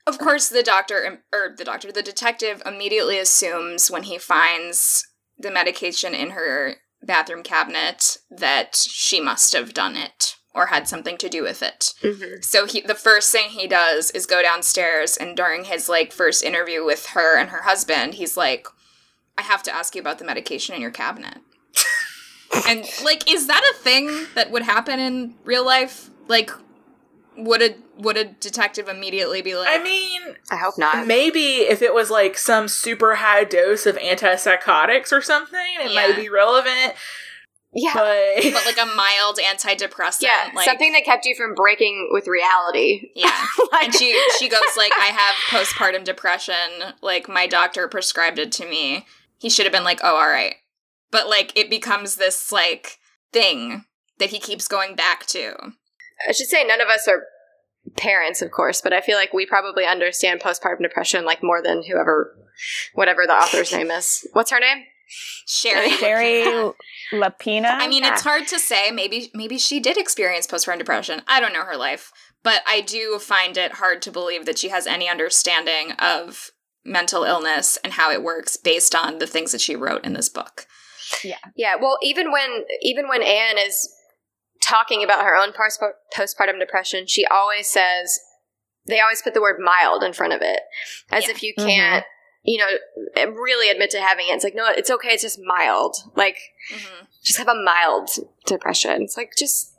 [0.08, 5.06] of course the doctor or the doctor the detective immediately assumes when he finds
[5.38, 11.18] the medication in her bathroom cabinet that she must have done it or had something
[11.18, 11.93] to do with it.
[12.01, 12.43] Mhm.
[12.43, 16.43] so he the first thing he does is go downstairs and during his like first
[16.43, 18.68] interview with her and her husband he's like
[19.38, 21.39] i have to ask you about the medication in your cabinet.
[22.68, 26.10] And like is that a thing that would happen in real life?
[26.30, 26.49] Like
[27.38, 30.22] would a would a detective immediately be like I mean,
[30.52, 31.08] I hope not.
[31.08, 36.08] maybe if it was like some super high dose of antipsychotics or something, it Yeah.
[36.08, 36.94] might be relevant.
[37.78, 37.92] Yeah.
[37.94, 42.26] But, but like a mild antidepressant yeah, like something that kept you from breaking with
[42.26, 43.10] reality.
[43.16, 46.56] yeah Like- and she she goes like i have postpartum depression
[47.02, 49.06] like my doctor prescribed it to me
[49.40, 50.56] he should have been like oh all right
[51.12, 52.98] but like it becomes this like
[53.34, 53.84] thing
[54.20, 55.54] that he keeps going back to
[56.28, 57.24] I should say none of us are
[57.97, 61.84] parents, of course, but I feel like we probably understand postpartum depression like more than
[61.84, 62.36] whoever,
[62.93, 64.28] whatever the author's name is.
[64.34, 64.86] What's her name?
[65.07, 66.74] shari Shari Lapena.
[67.13, 67.78] Lapena.
[67.80, 71.53] i mean it's hard to say maybe maybe she did experience postpartum depression i don't
[71.53, 72.11] know her life
[72.41, 76.49] but i do find it hard to believe that she has any understanding of
[76.84, 80.28] mental illness and how it works based on the things that she wrote in this
[80.28, 80.66] book
[81.24, 81.38] Yeah.
[81.55, 83.89] Yeah, well, even when even when Anne is
[84.66, 88.20] talking about her own postpartum depression, she always says
[88.88, 90.61] they always put the word mild in front of it,
[91.11, 91.32] as Yeah.
[91.32, 92.05] if you can't,
[92.43, 94.32] you know, really admit to having it.
[94.32, 95.09] It's like no, it's okay.
[95.09, 95.95] It's just mild.
[96.16, 96.38] Like
[96.74, 97.05] mm-hmm.
[97.24, 98.09] just have a mild
[98.45, 99.03] depression.
[99.03, 99.74] It's like just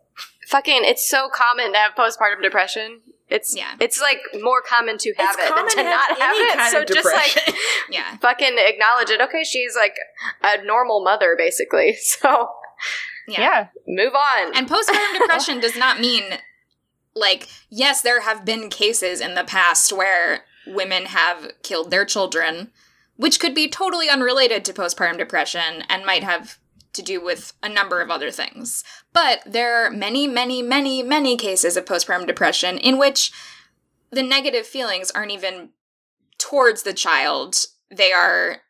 [0.49, 0.81] fucking.
[0.85, 3.01] It's so common to have postpartum depression.
[3.29, 3.75] It's Yeah.
[3.81, 6.89] It's like more common to have it's it than to not have have it.
[6.89, 7.57] so just like
[7.91, 9.21] yeah fucking acknowledge it.
[9.21, 9.97] Okay, she's like
[10.43, 11.97] a normal mother, basically.
[12.07, 12.51] So
[13.29, 13.41] yeah.
[13.41, 13.69] yeah.
[13.87, 14.57] move on.
[14.57, 16.25] And postpartum depression does not mean
[17.15, 22.71] like yes, there have been cases in the past where women have killed their children,
[23.17, 26.59] which could be totally unrelated to postpartum depression and might have
[26.93, 28.83] to do with a number of other things.
[29.13, 33.33] But there are many, many, many, many cases of postpartum depression in which
[34.11, 35.71] the negative feelings aren't even
[36.39, 37.67] towards the child.
[37.91, 38.63] They are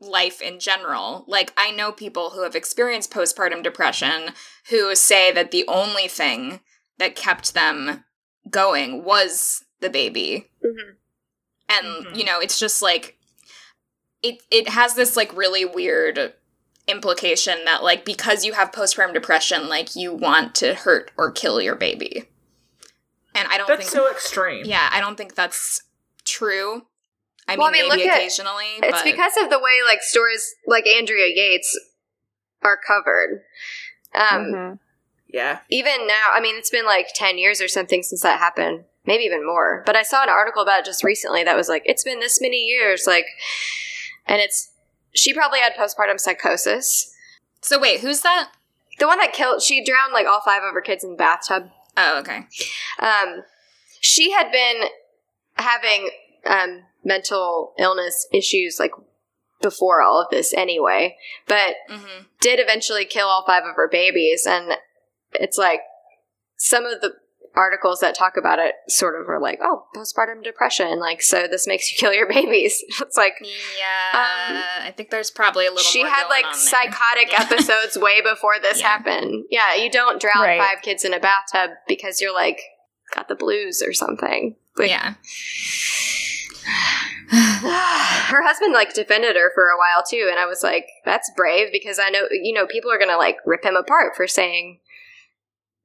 [0.00, 1.24] life in general.
[1.28, 4.30] Like, I know people who have experienced postpartum depression
[4.70, 6.60] who say that the only thing
[6.98, 8.04] that kept them
[8.48, 10.50] going was the baby.
[10.64, 10.96] Mhm.
[11.68, 12.16] And, Mhm.
[12.16, 13.18] you know, it's just like,
[14.22, 16.34] it, it has this like really weird
[16.86, 21.60] implication that like because you have postpartum depression like you want to hurt or kill
[21.60, 22.28] your baby
[23.34, 24.64] and i don't That's think so extreme.
[24.64, 25.82] yeah i don't think that's
[26.24, 26.86] true
[27.50, 29.80] i Well, I mean, mean, maybe look at- occasionally It's but because of the way
[29.86, 31.78] like stories like Andrea Yates
[32.62, 33.42] are covered.
[34.14, 34.78] Um, Mhm.
[35.28, 35.60] Yeah.
[35.70, 39.24] Even now, I mean, it's been like ten years or something since that happened, maybe
[39.24, 39.82] even more.
[39.86, 42.40] But I saw an article about it just recently that was like, it's been this
[42.40, 43.26] many years, like,
[44.26, 44.70] and it's
[45.14, 47.14] she probably had postpartum psychosis.
[47.62, 48.50] so wait who's that
[48.98, 51.70] The one that killed, she drowned like all five of her kids in the bathtub.
[51.96, 52.46] oh okay
[52.98, 53.42] Um,
[54.00, 54.84] she had been
[55.56, 56.10] having
[56.46, 58.92] um, mental illness issues like
[59.62, 64.46] before all of this anyway, but hmm did eventually kill all five of her babies.
[64.48, 64.72] And
[65.34, 65.80] it's like
[66.56, 67.12] some of the
[67.54, 70.98] articles that talk about it sort of are like, oh, postpartum depression.
[71.00, 72.82] Like, so this makes you kill your babies.
[73.00, 76.46] it's like, yeah Um, i think there's probably a little she more had going like
[76.46, 77.42] on psychotic Yeah.
[77.50, 78.86] episodes way before this Yeah.
[78.88, 79.44] happened.
[79.50, 80.58] Yeah, you don't drown Right.
[80.60, 82.60] five kids in a bathtub because you're like
[83.14, 84.56] got the blues or something.
[84.78, 85.14] Like, yeah
[87.30, 91.68] her husband like defended her for a while too, and I was like, that's brave
[91.72, 94.80] because I know you know people are gonna like rip him apart for saying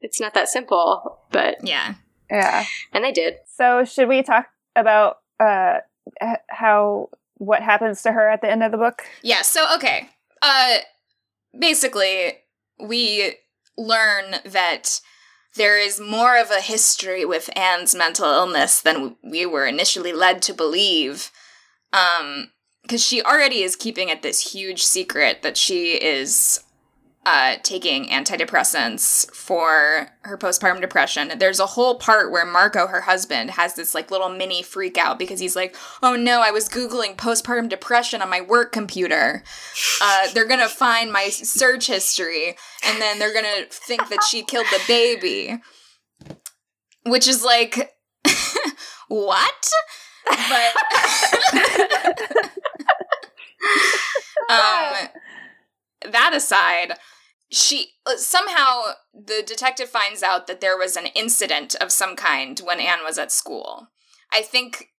[0.01, 1.95] it's not that simple, but yeah
[2.30, 2.65] Yeah.
[2.93, 3.36] and they did.
[3.55, 5.80] So should we talk about uh
[6.49, 9.03] how what happens to her at the end of the book?
[9.21, 10.09] Yeah, so okay.
[10.41, 10.78] Uh
[11.57, 12.34] basically
[12.80, 13.36] we
[13.78, 14.99] learn that
[15.55, 20.41] there is more of a history with Anne's mental illness than we were initially led
[20.43, 21.31] to believe.
[21.93, 22.51] Um
[22.87, 26.59] cuz she already is keeping it this huge secret that she is
[27.26, 31.32] uh, taking antidepressants for her postpartum depression.
[31.38, 35.17] There's a whole part where Marco, her husband, has this like little mini freak out
[35.17, 39.43] because he's like, "Oh no, I was googling postpartum depression on my work computer.
[40.01, 42.55] Uh, they're gonna find my search history,
[42.86, 45.59] and then they're gonna think that she killed the baby."
[47.07, 47.95] Which is like,
[49.07, 49.71] what?
[50.28, 50.73] But
[54.49, 55.09] um,
[56.11, 56.93] that aside,
[57.55, 58.81] she uh, somehow
[59.13, 63.17] the detective finds out that there was an incident of some kind when Anne was
[63.17, 63.87] at school.
[64.33, 64.89] I think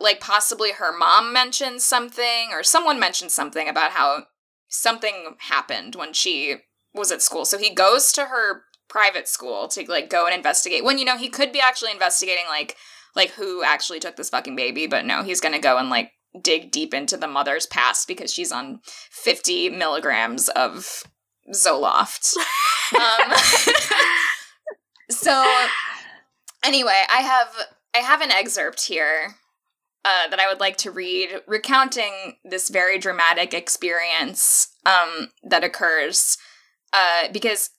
[0.00, 4.24] like possibly her mom mentioned something or someone mentioned something about how
[4.68, 6.56] something happened when she
[6.94, 7.44] was at school.
[7.44, 10.84] So he goes to her private school to like go and investigate.
[10.84, 12.76] When you know he could be actually investigating like
[13.14, 16.10] like who actually took this fucking baby, but no, he's going to go and like
[16.42, 21.04] dig deep into the mother's past because she's on 50 milligrams of
[21.52, 22.36] Zoloft.
[22.94, 23.32] um,
[25.10, 25.66] so
[26.64, 27.48] anyway, I have
[27.94, 29.36] I have an excerpt here
[30.04, 36.38] uh, that I would like to read, recounting this very dramatic experience um, that occurs.
[36.92, 37.70] Uh, because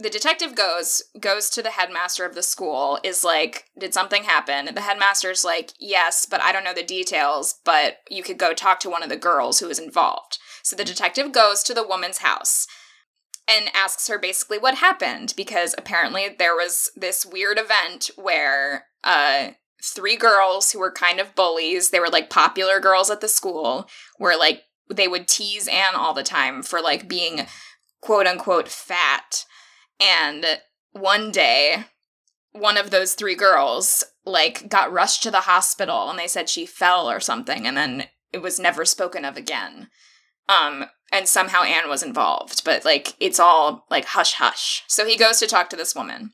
[0.00, 4.74] the detective goes goes to the headmaster of the school is like did something happen
[4.74, 8.80] the headmaster's like yes but i don't know the details but you could go talk
[8.80, 12.18] to one of the girls who was involved so the detective goes to the woman's
[12.18, 12.66] house
[13.50, 19.48] and asks her basically what happened because apparently there was this weird event where uh
[19.82, 23.88] three girls who were kind of bullies they were like popular girls at the school
[24.18, 27.46] were like they would tease anne all the time for like being
[28.00, 29.44] quote unquote fat.
[30.00, 30.44] And
[30.92, 31.84] one day
[32.52, 36.66] one of those three girls like got rushed to the hospital and they said she
[36.66, 39.88] fell or something and then it was never spoken of again
[40.50, 45.16] um and somehow anne was involved but like it's all like hush hush so he
[45.16, 46.32] goes to talk to this woman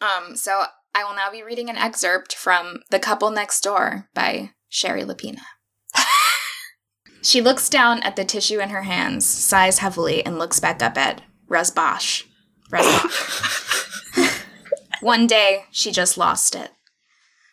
[0.00, 0.64] um so
[0.94, 5.42] i will now be reading an excerpt from the couple next door by shari lapena
[7.22, 10.96] she looks down at the tissue in her hands sighs heavily and looks back up
[10.96, 12.24] at Rasbach.
[12.72, 14.42] Rasbach.
[15.00, 16.72] One day, she just lost it.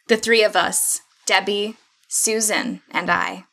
[0.08, 1.78] The three of us, Debbie,
[2.08, 3.46] Susan, and I.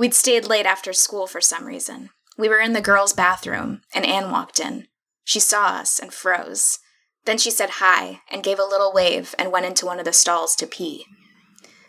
[0.00, 2.08] We'd stayed late after school for some reason.
[2.38, 4.86] We were in the girls' bathroom, and Anne walked in.
[5.24, 6.78] She saw us and froze.
[7.26, 10.14] Then she said hi and gave a little wave and went into one of the
[10.14, 11.04] stalls to pee.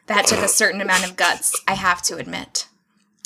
[0.08, 2.68] That took a certain amount of guts, I have to admit.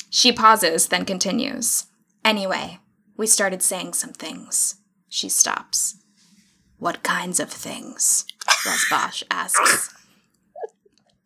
[0.08, 1.86] She pauses, then continues.
[2.24, 2.78] Anyway,
[3.16, 4.76] we started saying some things.
[5.08, 5.96] She stops.
[6.78, 8.24] What kinds of things?
[8.64, 9.92] Rasbach asks.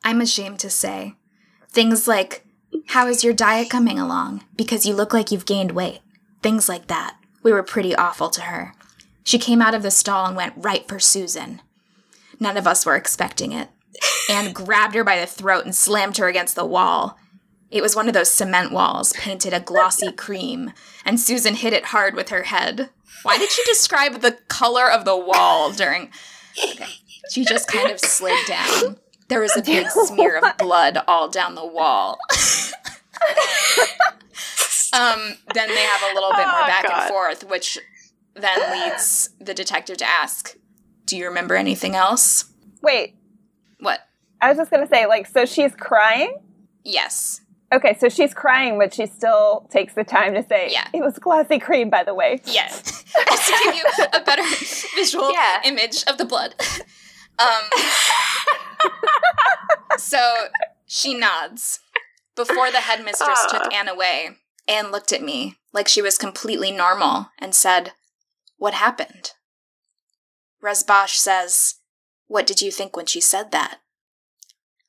[0.03, 1.17] I'm ashamed to say.
[1.69, 2.47] Things like,
[2.89, 4.45] How is your diet coming along?
[4.57, 6.01] Because you look like you've gained weight.
[6.43, 7.17] Things like that.
[7.43, 8.75] We were pretty awful to her.
[9.25, 11.63] She came out of the stall and went right for Susan.
[12.39, 13.69] None of us were expecting it.
[14.29, 17.19] Anne grabbed her by the throat and slammed her against the wall.
[17.71, 20.73] It was one of those cement walls, painted a glossy cream,
[21.05, 22.91] and Susan hit it hard with her head.
[23.23, 26.11] Why did she describe the color of the wall during.
[26.73, 26.87] Okay.
[27.31, 28.97] She just kind of slid down.
[29.31, 32.19] There was a big smear of blood all down the wall.
[34.93, 37.01] um, then they have a little bit more Oh, back God.
[37.03, 37.79] and forth, which
[38.35, 40.57] then leads the detective to ask,
[41.07, 42.45] Do you remember anything else?
[42.83, 43.15] Wait,
[43.79, 44.01] What?
[44.43, 46.35] I was just gonna say, like, so she's crying.
[46.83, 47.43] Yes.
[47.73, 50.89] Okay, so she's crying, but she still takes the time to say, Yeah.
[50.93, 52.83] "It was glossy cream, by the way." Yes.
[53.29, 54.43] Just to give you a better
[54.97, 55.61] visual Yeah.
[55.65, 56.55] image of the blood.
[57.41, 57.71] Um,
[59.99, 60.49] so
[60.87, 61.81] she nods.
[62.37, 63.49] Before the headmistress Ah.
[63.51, 64.31] took Anne away,
[64.69, 67.93] Anne looked at me like she was completely normal and said,
[68.57, 69.33] What happened?
[70.63, 71.77] Rasbach says,
[72.29, 73.81] What did you think when she said that?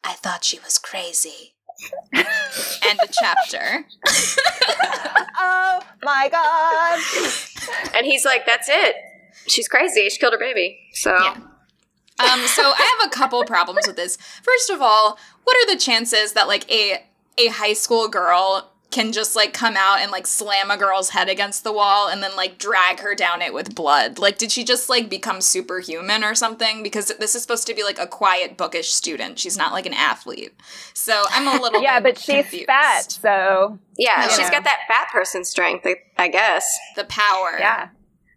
[0.04, 1.56] I thought she was crazy.
[2.14, 3.86] End of chapter.
[5.44, 7.00] Oh my god!
[7.96, 8.96] And he's like, "That's it.
[9.48, 10.08] She's crazy.
[10.10, 11.38] She killed her baby." So Yeah.
[12.22, 14.18] Um, so I have a couple problems with this.
[14.44, 17.06] First of all, what are the chances that like a
[17.38, 21.30] a high school girl can just like come out and like slam a girl's head
[21.30, 24.20] against the wall and then like drag her down it with blood?
[24.20, 26.84] Like, did she just like become superhuman or something?
[26.84, 29.40] Because this is supposed to be like a quiet, bookish student.
[29.40, 30.54] She's not like an athlete.
[30.94, 32.66] So I'm a little Yeah, but she's confused.
[32.66, 34.50] fat, so yeah, You she's know.
[34.52, 36.78] got that fat person strength, I- I guess.
[36.98, 37.56] The power.
[37.60, 37.90] yeah.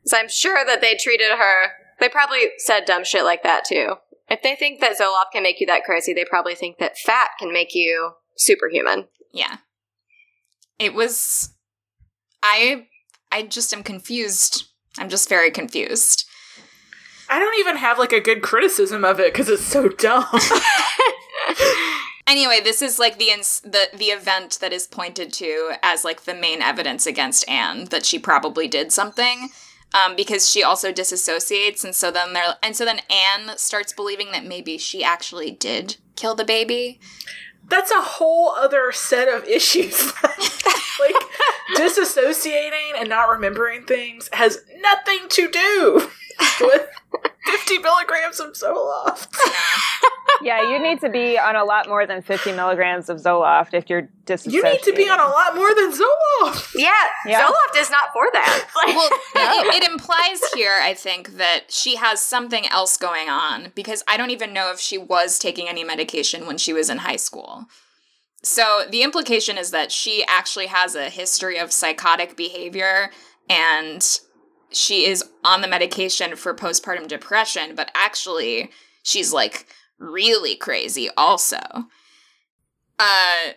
[0.07, 1.73] So I'm sure that they treated her.
[2.01, 3.95] They probably said dumb shit like that too.
[4.29, 7.31] If they think that Zoloft can make you that crazy, they probably think that fat
[7.39, 9.09] can make you superhuman.
[9.33, 9.59] Yeah.
[10.79, 11.55] It was
[12.43, 12.87] I
[13.31, 14.65] I just am confused.
[14.99, 16.25] I'm just very confused.
[17.29, 20.27] I don't even have like a good criticism of it because it's so dumb.
[22.27, 26.23] Anyway, this is like the ins- the the event that is pointed to as like
[26.25, 29.51] the main evidence against Anne that she probably did something.
[29.93, 34.33] Um, because she also disassociates, and so then they're and so then Anne starts believing
[34.33, 36.99] that maybe she actually did kill the baby.
[37.67, 40.13] That's a whole other set of issues.
[41.01, 41.15] like
[41.77, 46.09] disassociating and not remembering things has nothing to do
[46.61, 46.87] with
[47.47, 49.35] 50 milligrams of Zoloft.
[50.43, 53.89] Yeah, you need to be on a lot more than 50 milligrams of Zoloft if
[53.89, 54.65] you're disassociated.
[54.65, 56.75] You need to be on a lot more than Zoloft.
[56.75, 56.93] Yeah,
[57.27, 57.47] Yeah.
[57.47, 58.67] Zoloft is not for that.
[58.75, 63.73] Like, well, it, it implies here, I think, that she has something else going on
[63.75, 66.99] because I don't even know if she was taking any medication when she was in
[66.99, 67.67] high school.
[68.43, 73.11] So the implication is that she actually has a history of psychotic behavior
[73.49, 74.21] and
[74.71, 78.71] she is on the medication for postpartum depression, but actually
[79.03, 79.67] she's like
[79.99, 81.59] really crazy also.
[82.99, 83.53] Uh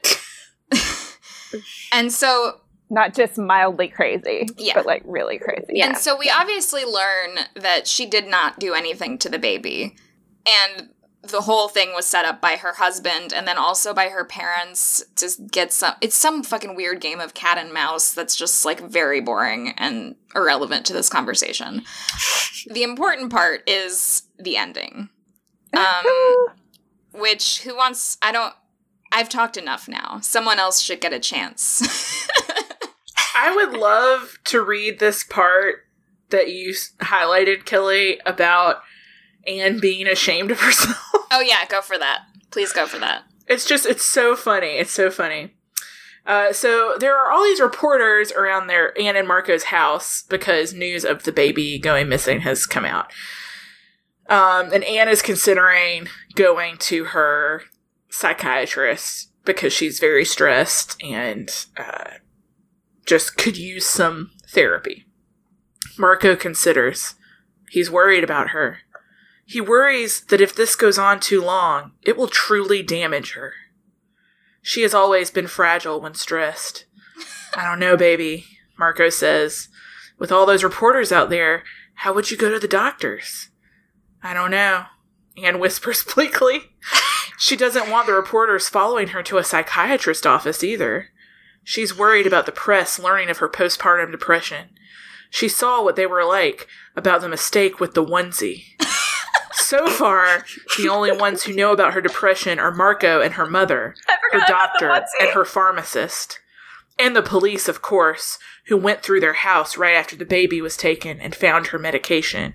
[1.93, 4.73] and so Not just mildly crazy, Yeah.
[4.75, 5.73] but like really crazy.
[5.75, 5.87] Yeah.
[5.87, 9.95] And so we obviously learn that she did not do anything to the baby.
[10.47, 10.89] And
[11.23, 15.03] the whole thing was set up by her husband and then also by her parents
[15.17, 18.79] to get some it's some fucking weird game of cat and mouse that's just like
[18.79, 21.83] very boring and irrelevant to this conversation.
[22.67, 25.09] the important part is the ending.
[25.73, 26.47] Um
[27.13, 28.53] which who wants I don't
[29.11, 30.19] I've talked enough now.
[30.21, 32.27] Someone else should get a chance.
[33.35, 35.85] I would love to read this part
[36.29, 38.81] that you highlighted, Kelly, about
[39.45, 40.97] Anne being ashamed of herself.
[41.31, 42.23] oh yeah, go for that.
[42.51, 43.23] Please go for that.
[43.47, 44.71] It's just, it's so funny.
[44.71, 45.53] It's so funny.
[46.25, 51.05] Uh, so there are all these reporters around their Anne and Marco's house because news
[51.05, 53.13] of the baby going missing has come out.
[54.29, 57.63] Um, and Anne is considering going to her
[58.09, 62.15] psychiatrist because she's very stressed and uh,
[63.05, 65.05] just could use some therapy.
[65.97, 67.15] Marco considers.
[67.69, 68.79] He's worried about her.
[69.45, 73.53] He worries that if this goes on too long, it will truly damage her.
[74.61, 76.85] She has always been fragile when stressed.
[77.55, 78.45] I don't know, baby,
[78.77, 79.69] Marco says.
[80.19, 81.63] With all those reporters out there,
[81.95, 83.49] how would you go to the doctors?
[84.23, 84.85] I don't know.
[85.37, 86.71] Anne whispers bleakly.
[87.37, 91.09] She doesn't want the reporters following her to a psychiatrist office either.
[91.63, 94.69] She's worried about the press learning of her postpartum depression.
[95.29, 98.63] She saw what they were like about the mistake with the onesie.
[99.67, 100.45] So far,
[100.77, 104.49] the only ones who know about her depression are Marco and her mother, her forgot
[104.49, 106.39] about the doctor, and her pharmacist.
[106.97, 110.77] And the police, of course, who went through their house right after the baby was
[110.77, 112.53] taken and found her medication.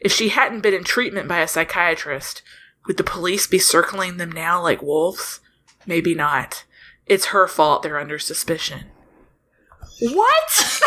[0.00, 2.42] If she hadn't been in treatment by a psychiatrist,
[2.86, 5.40] would the police be circling them now like wolves?
[5.86, 6.64] Maybe not.
[7.06, 8.86] It's her fault they're under suspicion.
[10.00, 10.80] What?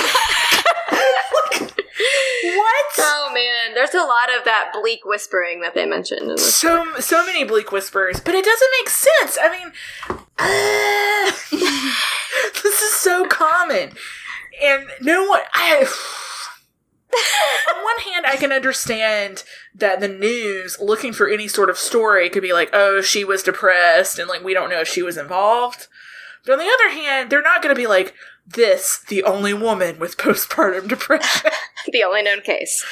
[2.43, 2.85] what?
[2.99, 6.39] Oh man, there's a lot of that bleak whispering that they mentioned.
[6.39, 9.37] So so many bleak whispers, but it doesn't make sense.
[9.41, 9.71] I mean,
[10.37, 11.31] uh,
[12.63, 13.91] this is so common,
[14.63, 15.41] and no one.
[15.53, 15.85] I.
[17.69, 19.43] On one hand, I can understand
[19.73, 23.43] that the news looking for any sort of story could be like, "Oh, she was
[23.43, 25.87] depressed," and like we don't know if she was involved.
[26.45, 28.13] But on the other hand, they're not going to be like,
[28.45, 31.51] "This, the only woman with postpartum depression."
[31.91, 32.83] the only known case.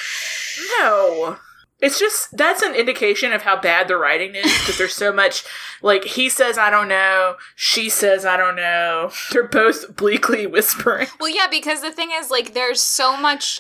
[0.80, 1.38] No.
[1.86, 5.44] It's just that's an indication of how bad the writing is because there's so much
[5.82, 9.12] like he says I don't know, she says I don't know.
[9.32, 11.08] They're both bleakly whispering.
[11.20, 13.60] Well, yeah, because the thing is, like, there's so much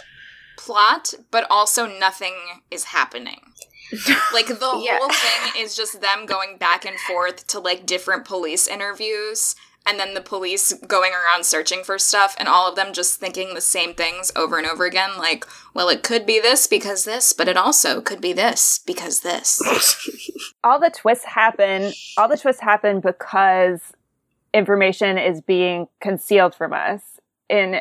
[0.57, 2.35] plot, but also nothing
[2.71, 3.41] is happening.
[4.33, 4.97] Like, the Yeah.
[4.99, 9.55] whole thing is just them going back and forth to, like, different police interviews,
[9.87, 13.53] and then the police going around searching for stuff, and all of them just thinking
[13.53, 15.17] the same things over and over again.
[15.17, 19.21] Like, well, it could be this because this, but it also could be this because
[19.21, 19.61] this.
[20.65, 23.79] all the twists happen all the twists happen because
[24.53, 27.01] information is being concealed from us
[27.49, 27.79] in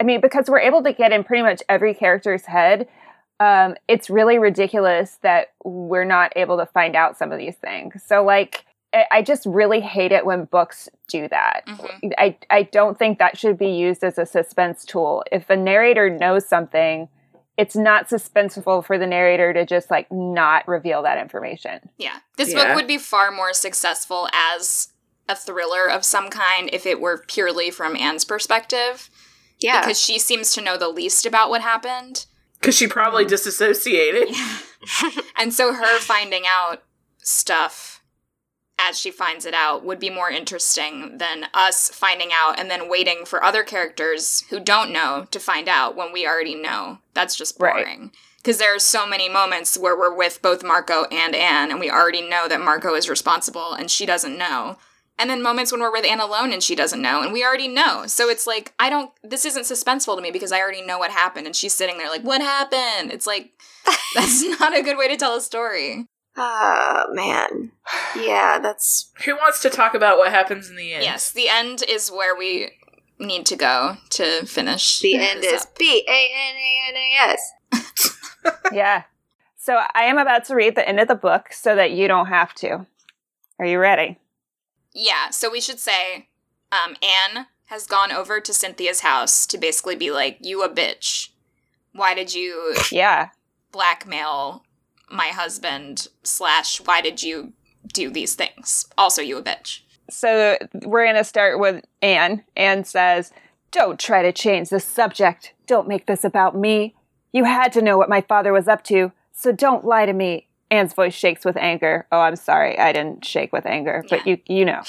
[0.00, 2.88] i mean because we're able to get in pretty much every character's head
[3.40, 8.02] um, it's really ridiculous that we're not able to find out some of these things
[8.04, 8.64] so like
[8.94, 11.64] I- I just really hate it when books do that.
[11.66, 12.12] Mhm.
[12.16, 15.24] I, I don't think that should be used as a suspense tool.
[15.32, 17.08] If a narrator knows something,
[17.56, 21.90] it's not suspenseful for the narrator to just like not reveal that information.
[21.98, 22.18] Yeah.
[22.36, 22.66] This Yeah.
[22.68, 24.88] book would be far more successful as
[25.28, 29.08] a thriller of some kind if it were purely from Anne's perspective.
[29.60, 29.80] Yeah.
[29.80, 32.26] Because she seems to know the least about what happened.
[32.60, 34.34] Because she probably disassociated.
[35.36, 36.82] And so her finding out
[37.22, 37.93] stuff
[38.78, 42.88] as she finds it out would be more interesting than us finding out and then
[42.90, 46.98] waiting for other characters who don't know to find out when we already know.
[47.14, 47.84] That's just Right.
[47.84, 48.12] boring.
[48.38, 51.90] Because there are so many moments where we're with both Marco and Anne, and we
[51.90, 54.76] already know that Marco is responsible and she doesn't know.
[55.16, 57.68] and then moments when we're with Anne alone and she doesn't know, and we already
[57.68, 58.04] know.
[58.08, 59.12] So it's like I don't.
[59.22, 62.08] This isn't suspenseful to me because I already know what happened, and she's sitting there
[62.10, 63.52] like, "What happened?" It's like
[64.16, 66.08] that's not a good way to tell a story.
[66.36, 67.70] Oh man,
[68.16, 71.04] yeah, that's Who wants to talk about what happens in the end?
[71.04, 72.70] Yes, the end is where we
[73.20, 75.00] need to go to finish.
[75.00, 75.78] the end is up.
[75.78, 78.62] B A N A N A S.
[78.72, 79.02] yeah.
[79.56, 82.26] So I am about to read the end of the book so that you don't
[82.26, 82.86] have to.
[83.58, 84.18] Are you ready?
[84.92, 86.28] Yeah, so we should say
[86.72, 91.28] um, Anne has gone over to Cynthia's house to basically be like, You a bitch.
[91.92, 93.28] Why did you Yeah.
[93.72, 94.63] blackmail
[95.14, 96.08] my husband?
[96.22, 97.52] Slash, why did you
[97.92, 98.86] do these things?
[98.98, 99.80] Also, you a bitch.
[100.10, 102.44] So we're going to start with Anne.
[102.56, 103.32] Anne says,
[103.70, 105.54] Don't try to change the subject.
[105.66, 106.94] Don't make this about me.
[107.32, 110.46] You had to know what my father was up to, so don't lie to me.
[110.70, 112.06] Anne's voice shakes with anger.
[112.12, 112.78] Oh, I'm sorry.
[112.78, 114.82] I didn't shake with anger, but you you know.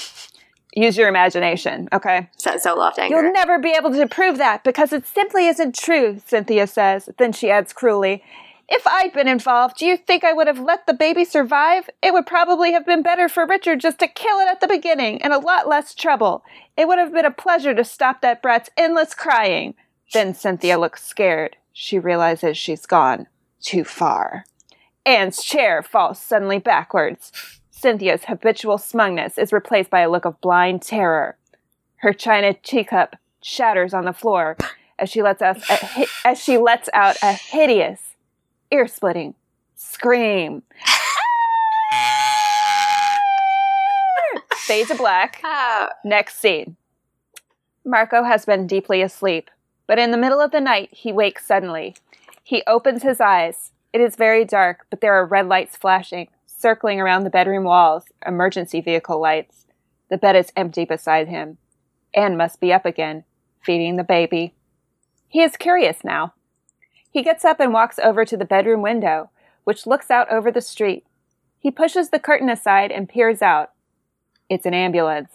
[0.76, 2.28] Use your imagination, okay?
[2.36, 3.16] Set so loft anger.
[3.16, 7.08] You'll never be able to prove that because it simply isn't true, Cynthia says.
[7.16, 8.22] Then she adds cruelly,
[8.68, 11.88] If I'd been involved, do you think I would have let the baby survive?
[12.02, 15.22] It would probably have been better for Richard just to kill it at the beginning
[15.22, 16.42] and a lot less trouble.
[16.76, 19.74] It would have been a pleasure to stop that brat's endless crying.
[20.12, 21.56] Then Cynthia looks scared.
[21.72, 23.28] She realizes she's gone
[23.60, 24.44] too far.
[25.04, 27.30] Anne's chair falls suddenly backwards.
[27.70, 31.36] Cynthia's habitual smugness is replaced by a look of blind terror.
[31.96, 34.56] Her china teacup shatters on the floor
[34.98, 38.05] as she lets out a, as she lets out a hideous,
[38.70, 39.34] ear-splitting
[39.74, 40.62] scream.
[44.56, 45.40] Fade to black.
[45.44, 46.76] Oh, Next scene.
[47.84, 49.48] Marco has been deeply asleep,
[49.86, 51.94] but in the middle of the night he wakes suddenly.
[52.42, 53.70] He opens his eyes.
[53.92, 58.04] It is very dark, but there are red lights flashing, circling around the bedroom walls,
[58.26, 59.66] emergency vehicle lights.
[60.10, 61.58] The bed is empty beside him.
[62.12, 63.24] Anne must be up again,
[63.62, 64.54] feeding the baby.
[65.28, 66.34] He is curious now.
[67.16, 69.30] He gets up and walks over to the bedroom window,
[69.64, 71.06] which looks out over the street.
[71.58, 73.70] He pushes the curtain aside and peers out.
[74.50, 75.30] It's an ambulance.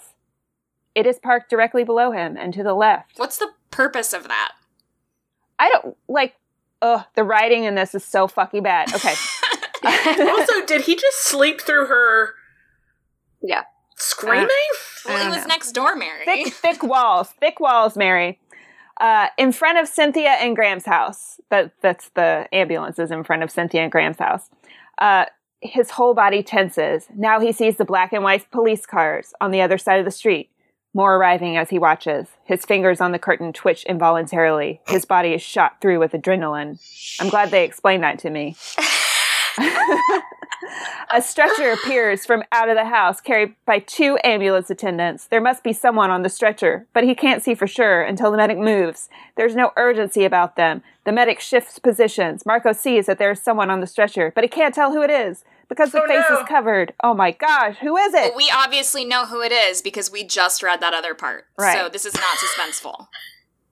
[0.93, 3.17] It is parked directly below him and to the left.
[3.17, 4.51] What's the purpose of that?
[5.57, 6.35] I don't like.
[6.83, 8.93] Ugh, the writing in this is so fucking bad.
[8.93, 9.15] Okay.
[9.83, 12.35] also, did he just sleep through her
[13.41, 13.63] yeah.
[13.97, 14.47] screaming?
[15.05, 15.45] Well, I he was know.
[15.45, 16.25] next door, Mary.
[16.25, 18.39] thick, thick walls, thick walls, Mary.
[19.01, 21.41] Uh, in front of Cynthia and Graham's house.
[21.49, 24.47] That that's the ambulance is in front of Cynthia and Graham's house.
[24.99, 25.25] Uh,
[25.59, 27.07] his whole body tenses.
[27.15, 30.11] Now he sees the black and white police cars on the other side of the
[30.11, 30.51] street.
[30.93, 32.27] More arriving as he watches.
[32.45, 34.81] His fingers on the curtain twitch involuntarily.
[34.87, 36.79] His body is shot through with adrenaline.
[37.19, 38.55] I'm glad they explained that to me.
[41.13, 45.25] A stretcher appears from out of the house, carried by two ambulance attendants.
[45.25, 48.37] There must be someone on the stretcher, but he can't see for sure until the
[48.37, 49.09] medic moves.
[49.35, 50.83] There's no urgency about them.
[51.03, 52.45] The medic shifts positions.
[52.45, 55.09] Marco sees that there is someone on the stretcher, but he can't tell who it
[55.09, 56.39] is because the Oh, face no.
[56.39, 56.93] is covered.
[57.03, 58.29] Oh my gosh, who is it?
[58.29, 61.45] Well, we obviously know who it is because we just read that other part.
[61.57, 61.75] Right.
[61.77, 63.07] So this is not suspenseful.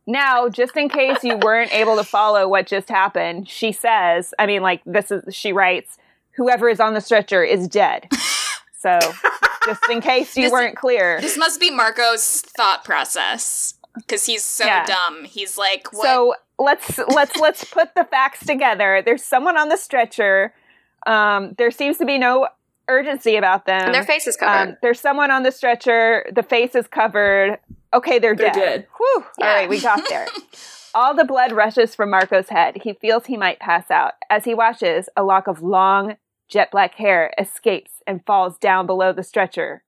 [0.09, 4.47] Now, just in case you weren't able to follow what just happened, she says, I
[4.47, 5.97] mean, like, this is, she writes,
[6.31, 8.07] whoever is on the stretcher is dead.
[8.79, 8.97] So,
[9.65, 11.19] just in case you This- weren't clear.
[11.21, 14.85] This must be Marco's thought process because he's so Yeah.
[14.85, 15.25] dumb.
[15.25, 16.01] He's like, what?
[16.03, 19.01] So let's let's let's put the facts together.
[19.05, 20.53] There's someone on the stretcher.
[21.05, 22.47] Um, there seems to be no
[22.87, 23.83] urgency about them.
[23.85, 24.69] And their face is covered.
[24.69, 26.25] Um, there's someone on the stretcher.
[26.33, 27.59] The face is covered.
[27.93, 28.53] Okay, they're, They're dead.
[28.55, 28.87] dead.
[28.97, 29.25] Whew.
[29.39, 29.47] Yeah.
[29.47, 30.27] All right, we got there.
[30.95, 32.79] All the blood rushes from Marco's head.
[32.83, 34.13] He feels he might pass out.
[34.29, 36.15] As he watches, a lock of long,
[36.47, 39.83] jet black hair escapes and falls down below the stretcher.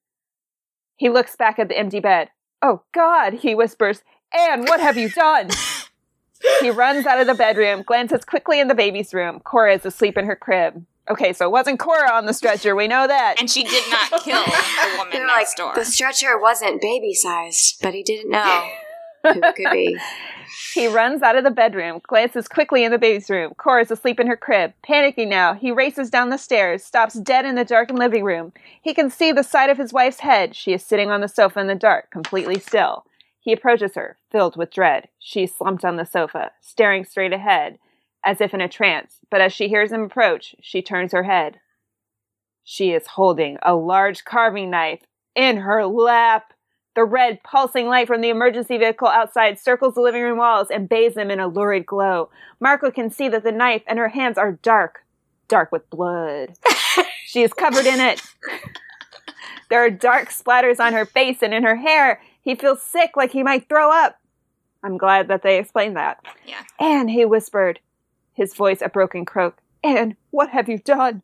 [0.95, 2.30] He looks back at the empty bed.
[2.62, 4.04] Oh, God, he whispers.
[4.38, 5.49] Anne, what have you done?
[6.62, 9.39] he runs out of the bedroom, glances quickly in the baby's room.
[9.39, 10.86] Cora is asleep in her crib.
[11.12, 12.76] Okay, so it wasn't Cora on the stretcher.
[12.76, 13.36] We know that.
[13.39, 15.76] and she did not kill the woman They're next like, door.
[15.76, 18.70] the stretcher wasn't baby sized, but he didn't know
[19.24, 19.97] who it could be.
[20.74, 23.53] He runs out of the bedroom, glances quickly in the baby's room.
[23.55, 24.74] Cora's asleep in her crib.
[24.88, 28.51] Panicking now, he races down the stairs, stops dead in the darkened living room.
[28.82, 30.53] He can see the side of his wife's head.
[30.55, 33.05] She is sitting on the sofa in the dark, completely still.
[33.39, 35.07] He approaches her, filled with dread.
[35.20, 37.78] She is slumped on the sofa, staring straight ahead,
[38.24, 39.17] as if in a trance.
[39.30, 41.59] But as she hears him approach, she turns her head.
[42.63, 45.01] She is holding a large carving knife
[45.36, 46.53] in her lap.
[46.93, 50.89] The red, pulsing light from the emergency vehicle outside circles the living room walls and
[50.89, 52.30] bathes them in a lurid glow.
[52.59, 55.05] Marco can see that the knife and her hands are dark,
[55.47, 56.53] dark with blood.
[57.26, 58.22] she is covered in it.
[59.69, 62.22] There are dark splatters on her face and in her hair.
[62.41, 64.19] He feels sick, like he might throw up.
[64.84, 66.19] I'm glad that they explained that.
[66.45, 66.61] Yeah.
[66.80, 67.80] Anne, he whispered,
[68.34, 69.57] his voice a broken croak.
[69.84, 71.21] Anne, what have you done?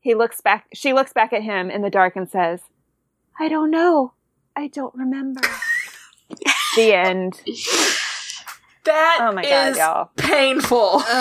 [0.00, 0.66] He looks back.
[0.74, 2.62] She looks back at him in the dark and says,
[3.38, 4.12] "I don't know.
[4.56, 5.40] I don't remember."
[6.76, 7.40] the end.
[8.84, 10.10] That Oh my God, y'all.
[10.16, 11.02] painful.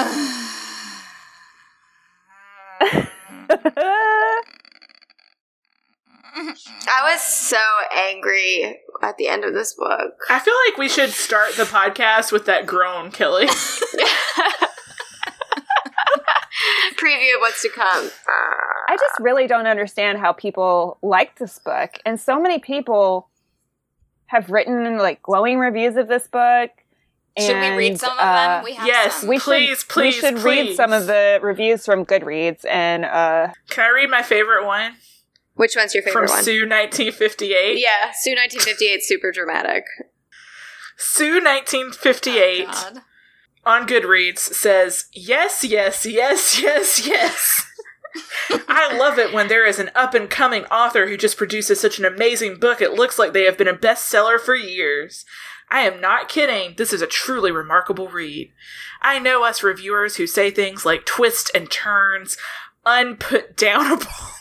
[6.40, 7.58] I was so
[7.96, 10.14] angry at the end of this book.
[10.30, 13.48] I feel like we should start the podcast with that groan, Kelly.
[16.98, 18.10] Preview of what's to come.
[18.90, 21.92] I just really don't understand how people like this book.
[22.06, 23.30] And so many people
[24.28, 26.72] have written like glowing reviews of this book.
[27.40, 28.64] Should we read some of uh, them?
[28.64, 29.16] We have yes.
[29.18, 29.30] some.
[29.30, 30.44] we Please, should, please, we should please.
[30.70, 34.94] read some of the reviews from Goodreads and uh Can I read my favorite one
[35.54, 36.44] Which one's your favorite from one?
[36.44, 37.80] Sue 1958?
[37.80, 39.84] yeah, Sue 1958, super dramatic.
[40.98, 43.02] Sue 1958 Oh, God.
[43.68, 47.64] On Goodreads says, Yes, yes, yes, yes, yes.
[48.68, 52.00] I love it when there is an up and coming author who just produces such
[52.00, 55.26] an amazing book it looks like they have been a bestseller for years.
[55.70, 56.76] I am not kidding.
[56.78, 58.52] This is a truly remarkable read.
[59.02, 62.38] I know us reviewers who say things like twist and turns,
[62.86, 64.08] unputdownable.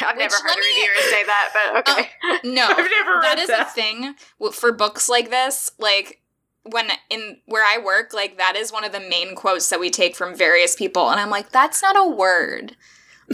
[0.00, 2.08] I've Which, never heard a reviewer say that, but okay.
[2.30, 4.14] Uh, no, I've never that read a thing
[4.52, 5.70] for books like this.
[5.78, 6.20] Like
[6.70, 9.90] when in where I work, like that is one of the main quotes that we
[9.90, 12.76] take from various people, and I'm like, that's not a word.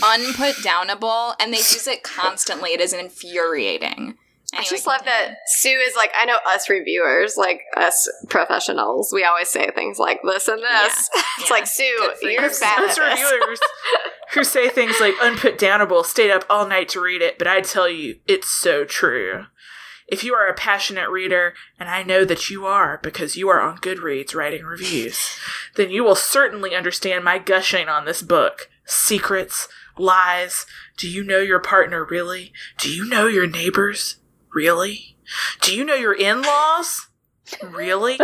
[0.00, 2.70] Unputdownable, and they use it constantly.
[2.70, 4.14] It is infuriating.
[4.52, 9.22] I just love that Sue is like, I know us reviewers, like us professionals, we
[9.22, 11.08] always say things like this and this.
[11.38, 11.54] it's Yeah.
[11.54, 11.84] like, Sue,
[12.22, 12.50] you're you.
[12.60, 13.60] bad Us reviewers
[14.32, 17.88] who say things like unputdownable, stayed up all night to read it, but I tell
[17.88, 19.44] you, it's so true.
[20.10, 23.60] If you are a passionate reader, and I know that you are because you are
[23.60, 25.38] on Goodreads writing reviews,
[25.76, 28.68] then you will certainly understand my gushing on this book.
[28.84, 30.66] Secrets, lies.
[30.96, 32.52] Do you know your partner really?
[32.78, 34.16] Do you know your neighbors?
[34.52, 35.16] Really?
[35.60, 37.06] Do you know your in laws?
[37.62, 38.18] Really?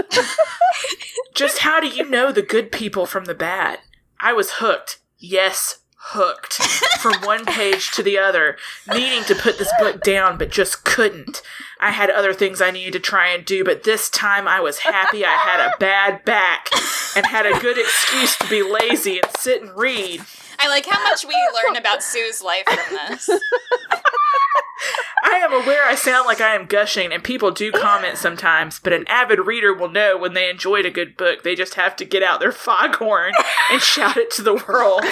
[1.34, 3.78] Just how do you know the good people from the bad?
[4.20, 4.99] I was hooked.
[5.18, 5.78] Yes,
[6.09, 6.55] hooked.
[7.01, 8.57] From one page to the other,
[8.93, 11.43] needing to put this book down, but just couldn't.
[11.79, 14.79] I had other things I needed to try and do, but this time I was
[14.79, 16.71] happy I had a bad back
[17.15, 20.23] and had a good excuse to be lazy and sit and read.
[20.59, 23.29] I like how much we learn about Sue's life from this.
[25.24, 28.93] I am aware I sound like I am gushing, and people do comment sometimes, but
[28.93, 32.05] an avid reader will know when they enjoyed a good book, they just have to
[32.05, 33.33] get out their foghorn
[33.70, 35.03] and shout it to the world.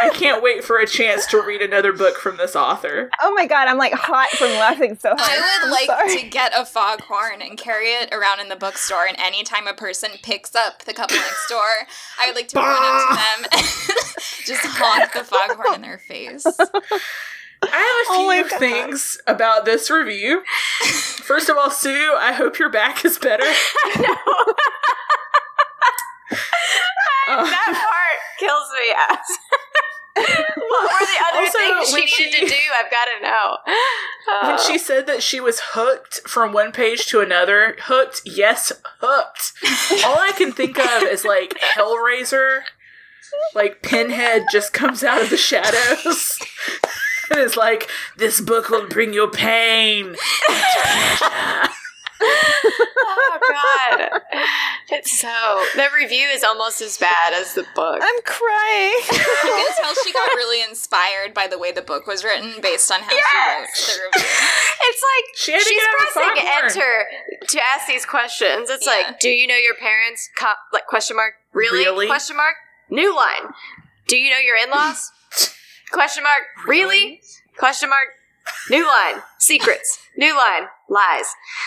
[0.00, 3.10] I can't wait for a chance to read another book from this author.
[3.22, 5.20] Oh my god, I'm like hot from laughing so hard.
[5.20, 6.22] I would I'm like sorry.
[6.22, 10.10] to get a foghorn and carry it around in the bookstore, and anytime a person
[10.22, 11.86] picks up the couple next door,
[12.20, 13.66] I would like to run up to them and
[14.46, 16.46] just honk the foghorn in their face.
[17.62, 20.42] I have a Oh few things about this review.
[21.22, 23.44] First of all, Sue, I hope your back is better.
[23.46, 24.54] I
[27.28, 29.38] Uh, that part kills me, ass.
[30.56, 32.56] what were the other Also, things when she needed she- to do?
[32.76, 33.56] I've got to know.
[34.48, 38.72] when Uh, she said that she was hooked from one page to another, hooked, yes,
[39.00, 39.52] hooked.
[40.04, 42.62] All I can think of is like Hellraiser,
[43.54, 46.36] like Pinhead just comes out of the shadows.
[47.30, 50.16] And is like, this book will bring you pain.
[52.22, 54.20] oh god,
[54.90, 55.64] it's so.
[55.76, 58.00] The review is almost as bad as the book.
[58.02, 59.00] I'm crying.
[59.42, 62.90] You can tell she got really inspired by the way the book was written based
[62.92, 63.78] on how Yes!
[63.78, 64.30] she wrote the review.
[64.82, 66.48] It's like She she's get out the pressing
[66.82, 67.06] enter
[67.48, 68.68] to ask these questions.
[68.70, 68.92] It's Yeah.
[69.08, 70.28] like, do you know your parents?
[70.38, 71.34] Co- like question mark.
[71.52, 71.84] Really?
[71.84, 72.06] Really?
[72.06, 72.54] Question mark.
[72.90, 73.52] New line.
[74.08, 75.10] Do you know your in-laws?
[75.92, 76.42] question mark.
[76.66, 77.20] Really?
[77.56, 78.08] Question mark.
[78.70, 79.22] New line.
[79.38, 79.98] Secrets.
[80.16, 80.62] New line.
[80.88, 81.26] Lies.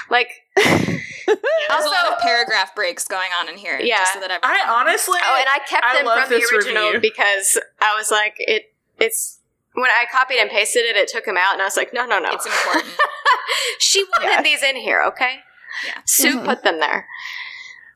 [0.09, 3.80] Like There's Also- a lot of paragraph breaks going on in here.
[3.80, 3.97] Yeah.
[3.99, 6.39] Just so that everyone I honestly, oh, and I kept I them love from the
[6.39, 6.99] this original review.
[7.01, 8.74] because I was like, it.
[8.99, 9.39] It's
[9.74, 12.05] when I copied and pasted it, it took them out, and I was like, no,
[12.05, 12.30] no, no.
[12.32, 12.93] it's important.
[13.80, 14.43] she wanted Yes.
[14.43, 15.38] these in here, okay?
[15.88, 16.01] Yeah.
[16.05, 16.45] Sue Mhm.
[16.45, 17.07] put them there.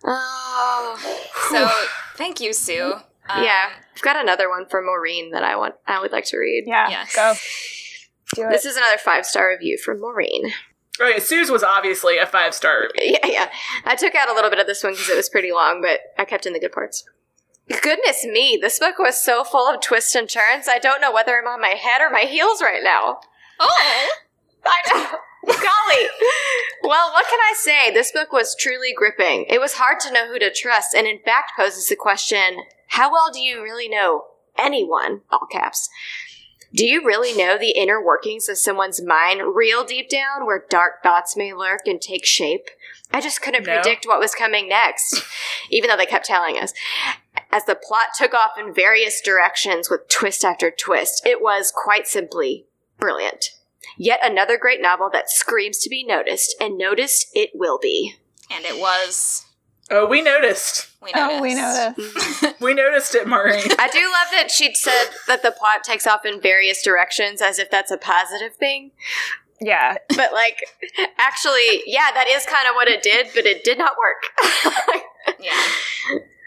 [0.05, 0.97] Oh,
[1.51, 1.69] So
[2.17, 2.95] thank you, Sue.
[3.30, 3.69] Um, yeah.
[3.95, 5.75] I've got another one from Maureen that I want.
[5.86, 6.65] I would like to read.
[6.67, 7.15] Yeah, Yes.
[7.15, 7.34] go.
[8.36, 8.51] Do it.
[8.51, 10.51] This is another five star review from Maureen.
[10.99, 12.82] Oh yeah, Sue's was obviously a five star.
[12.93, 13.17] Review.
[13.23, 13.49] Yeah, yeah.
[13.86, 15.99] I took out a little bit of this one because it was pretty long, but
[16.17, 17.03] I kept in the good parts.
[17.82, 20.67] Goodness me, this book was so full of twists and turns.
[20.69, 23.19] I don't know whether I'm on my head or my heels right now.
[23.59, 24.09] Oh,
[24.65, 25.17] I know.
[25.45, 26.07] Golly.
[26.84, 27.91] Well, what can I say?
[27.91, 29.45] This book was truly gripping.
[29.49, 33.11] It was hard to know who to trust, and in fact poses the question how
[33.11, 34.25] well do you really know
[34.57, 35.21] anyone?
[35.29, 35.89] All caps.
[36.73, 41.01] Do you really know the inner workings of someone's mind real deep down where dark
[41.01, 42.69] thoughts may lurk and take shape?
[43.13, 43.73] I just couldn't No.
[43.75, 45.23] predict what was coming next,
[45.69, 46.73] even though they kept telling us.
[47.51, 52.05] As the plot took off in various directions with twist after twist, it was quite
[52.05, 52.65] simply
[52.99, 53.51] brilliant.
[53.97, 58.15] Yet another great novel that screams to be noticed, and noticed it will be.
[58.51, 59.45] And it was.
[59.89, 60.89] Oh, we noticed.
[61.01, 61.38] We noticed.
[61.38, 62.59] Oh, we noticed.
[62.61, 63.63] We noticed it, Maureen.
[63.77, 67.59] I do love that she said that the plot takes off in various directions as
[67.59, 68.91] if that's a positive thing.
[69.61, 69.97] Yeah.
[70.09, 70.61] But, like,
[71.17, 75.03] actually, yeah, that is kind of what it did, but it did not work.
[75.39, 75.51] Yeah.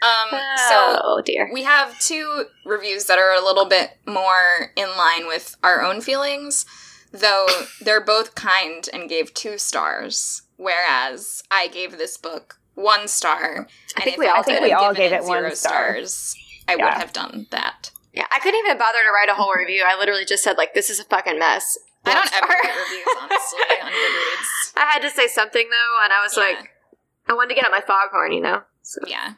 [0.01, 1.49] Um, so oh, dear.
[1.53, 6.01] we have two reviews that are a little bit more in line with our own
[6.01, 6.65] feelings,
[7.11, 7.47] though
[7.79, 13.67] they're both kind and gave two stars, whereas I gave this book one star.
[13.97, 14.53] I think if we all I could did.
[14.55, 15.93] have We all gave it one zero star.
[15.93, 16.35] stars,
[16.67, 16.85] I Yeah.
[16.85, 17.91] would have done that.
[18.13, 19.83] Yeah, I couldn't even bother to write a whole review.
[19.87, 21.77] I literally just said, like, this is a fucking mess.
[22.05, 22.57] I don't One ever star.
[22.63, 24.73] write reviews, honestly, on Goodreads.
[24.75, 26.43] I had to say something, though, and I was Yeah.
[26.43, 26.69] like,
[27.29, 28.63] I wanted to get out my foghorn, you know?
[28.81, 28.99] So.
[29.07, 29.33] Yeah.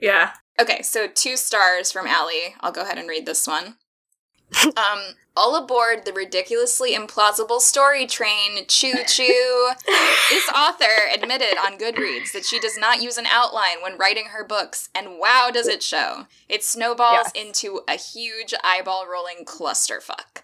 [0.00, 0.32] Yeah.
[0.60, 2.54] Okay, so two stars from Allie.
[2.60, 3.76] I'll go ahead and read this one.
[4.76, 9.70] um, all aboard the ridiculously implausible story train, choo choo.
[10.30, 14.44] this author admitted on Goodreads that she does not use an outline when writing her
[14.44, 16.26] books, and wow, does it show!
[16.48, 17.46] It snowballs Yes.
[17.46, 20.42] into a huge eyeball rolling clusterfuck.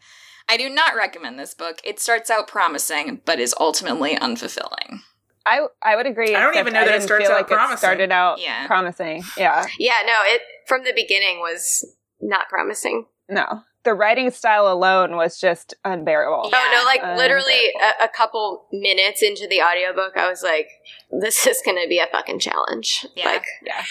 [0.48, 1.80] I do not recommend this book.
[1.84, 5.00] It starts out promising, but is ultimately unfulfilling.
[5.46, 6.34] I I would agree.
[6.34, 7.78] I don't even know that it starts out like It promising.
[7.78, 8.66] started out Yeah.
[8.66, 9.22] promising.
[9.36, 9.66] Yeah.
[9.78, 11.84] Yeah, no, it from the beginning was
[12.20, 13.06] not promising.
[13.28, 13.62] No.
[13.84, 16.48] The writing style alone was just unbearable.
[16.50, 16.58] Yeah.
[16.58, 20.68] Oh, no, like literally a, a couple minutes into the audiobook, I was like,
[21.10, 23.06] this is going to be a fucking challenge.
[23.14, 23.26] Yeah.
[23.26, 23.82] Like, Yeah.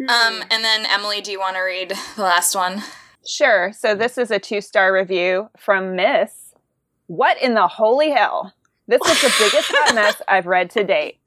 [0.00, 2.82] Um, and then Emily, do you want to read the last one?
[3.26, 3.72] Sure.
[3.72, 6.54] So this is a two star review from Miss.
[7.06, 8.52] What in the holy hell?
[8.86, 11.18] This was the biggest hot mess I've read to date.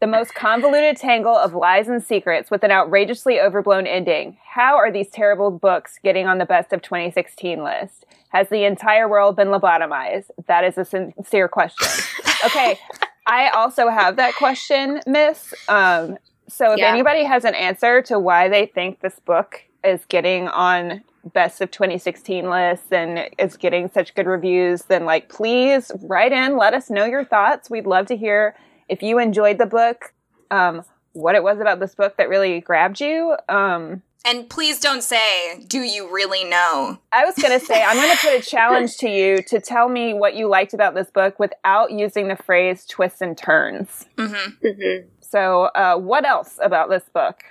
[0.00, 4.38] The most convoluted tangle of lies and secrets with an outrageously overblown ending.
[4.42, 8.06] How are these terrible books getting on the best of 2016 list?
[8.30, 10.30] Has the entire world been lobotomized?
[10.46, 11.86] That is a sincere question.
[12.42, 12.78] Okay,
[13.26, 15.52] I also have that question, Miss.
[15.68, 16.16] Um,
[16.48, 16.86] so if Yeah.
[16.86, 21.02] anybody has an answer to why they think this book is getting on
[21.34, 26.56] best of 2016 lists and is getting such good reviews, then like please write in,
[26.56, 27.68] let us know your thoughts.
[27.68, 28.54] We'd love to hear
[28.90, 30.12] if you enjoyed the book,
[30.50, 33.36] um, what it was about this book that really grabbed you.
[33.48, 36.98] Um, And please don't say, do you really know?
[37.12, 39.88] I was going to say, I'm going to put a challenge to you to tell
[39.88, 44.06] me what you liked about this book without using the phrase twists and turns.
[44.16, 44.66] Mm-hmm.
[44.66, 45.04] mhm.
[45.20, 47.44] So, uh, what else about this book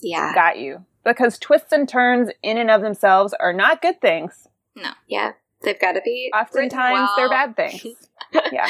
[0.00, 0.32] yeah.
[0.34, 0.84] got you?
[1.04, 4.46] Because twists and turns in and of themselves are not good things.
[4.76, 4.90] No.
[5.08, 5.32] Yeah.
[5.62, 6.30] They've got to be.
[6.34, 7.82] Oftentimes, written they're bad things.
[8.52, 8.66] Yeah.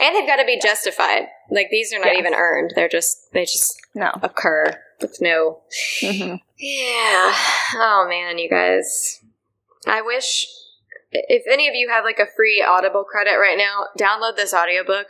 [0.00, 1.26] And they've got to be justified.
[1.50, 2.18] Like, these are not Yes.
[2.18, 2.72] even earned.
[2.76, 4.12] They're just, they just No.
[4.22, 5.62] occur with no.
[6.00, 6.40] Mhm.
[6.56, 7.34] Yeah.
[7.74, 9.20] Oh, man, you guys.
[9.86, 10.46] I wish.
[11.10, 15.08] If any of you have like a free Audible credit right now, download this audiobook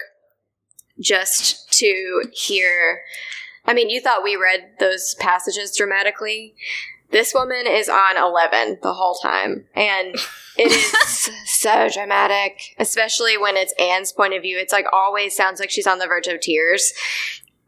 [1.01, 3.03] just to hear.
[3.65, 6.55] I mean, you thought we read those passages dramatically.
[7.11, 9.65] This woman is on 11 the whole time.
[9.75, 10.15] And
[10.57, 14.59] it is so dramatic, especially when it's Anne's point of view.
[14.59, 16.93] It's like always sounds like she's on the verge of tears.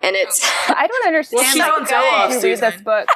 [0.02, 0.40] And it's.
[0.44, 1.38] Oh, I don't understand.
[1.42, 2.84] Well, she's like, on how Zoloft, could you read this Susan.
[2.84, 3.08] book?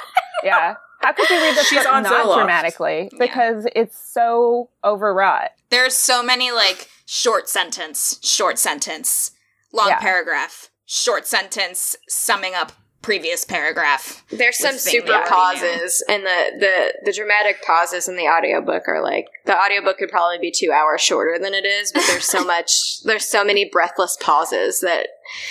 [0.42, 0.74] Yeah.
[1.00, 2.36] How could you read this She's book on not Zoloft.
[2.36, 3.10] dramatically?
[3.18, 5.50] Because it's so overwrought.
[5.70, 9.32] There's so many like short sentence, short sentence,
[9.72, 9.98] long Yeah.
[9.98, 12.72] paragraph, short sentence, summing up
[13.04, 14.24] previous paragraph.
[14.30, 19.02] There's some super we pauses, and the, the, the dramatic pauses in the audiobook are
[19.02, 22.44] like the audiobook could probably be two hours shorter than it is, but there's so
[22.46, 25.08] much, there's so many breathless pauses that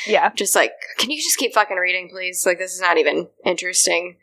[0.08, 0.32] Yeah.
[0.36, 2.46] just like, can you just keep fucking reading, please?
[2.46, 4.18] Like, this is not even interesting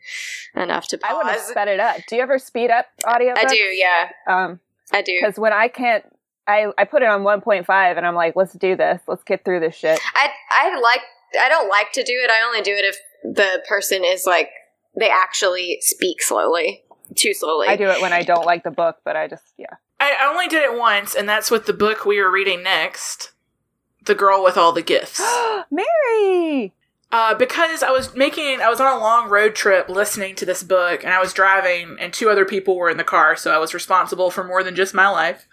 [0.55, 1.11] enough to pause.
[1.11, 1.47] I would have pause.
[1.49, 1.97] sped it up.
[2.09, 3.33] Do you ever speed up audio?
[3.37, 4.59] I do, yeah, Um,
[4.91, 5.17] I do.
[5.21, 6.03] because when I can't,
[6.47, 8.99] I I put it on 1.5 and I'm like, let's do this.
[9.07, 9.99] Let's get through this shit.
[10.15, 11.01] I I like
[11.39, 12.29] I don't like to do it.
[12.31, 14.49] I only do it if the person is like
[14.99, 16.83] they actually speak slowly,
[17.15, 17.67] too slowly.
[17.67, 19.75] I do it when I don't like the book, but I just yeah.
[19.99, 23.31] I I only did it once, and that's with the book we were reading next
[24.05, 25.21] The Girl with All the Gifts.
[25.71, 26.73] Mary.
[27.11, 30.63] Uh, because I was making, I was on a long road trip listening to this
[30.63, 33.57] book, and I was driving, and two other people were in the car, so I
[33.57, 35.45] was responsible for more than just my life.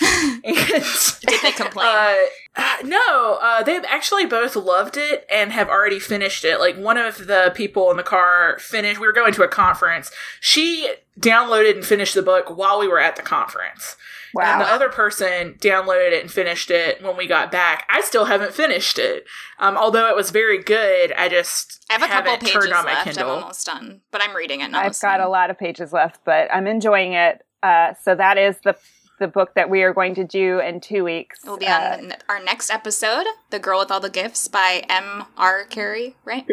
[0.44, 1.86] and Did they complain?
[1.86, 2.16] uh,
[2.56, 6.58] uh, no, uh, they actually both loved it and have already finished it.
[6.58, 8.98] Like one of the people in the car finished.
[9.00, 10.10] We were going to a conference.
[10.40, 13.96] She downloaded and finished the book while we were at the conference.
[14.44, 17.86] And the other person downloaded it and finished it when we got back.
[17.88, 19.24] I still haven't finished it.
[19.58, 22.84] Um, although it was very good, I just I have a couple pages turned on
[22.84, 23.18] my left.
[23.18, 24.70] I'm almost done, but I'm reading it.
[24.70, 27.42] Not I've got a lot of pages left, but I'm enjoying it.
[27.62, 28.76] Uh, so that is the
[29.18, 31.42] the book that we are going to do in two weeks.
[31.42, 34.84] It will be Uh, on our next episode, "The Girl with All the Gifts" by
[34.90, 35.24] M.
[35.38, 35.64] R.
[35.64, 36.16] Carey.
[36.24, 36.46] Right?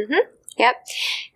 [0.57, 0.75] Yep.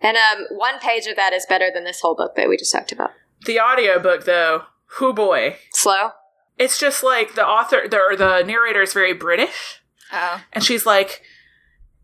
[0.00, 2.72] And um, one page of that is better than this whole book that we just
[2.72, 3.10] talked about.
[3.44, 4.62] The audiobook, though,
[4.96, 5.56] who boy.
[5.72, 6.10] Slow.
[6.58, 9.80] It's just like the author, the, or the narrator is very British.
[10.12, 11.22] Oh, And she's like,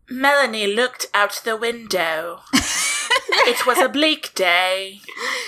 [0.09, 2.39] Melanie looked out the window.
[2.53, 4.99] it was a bleak day.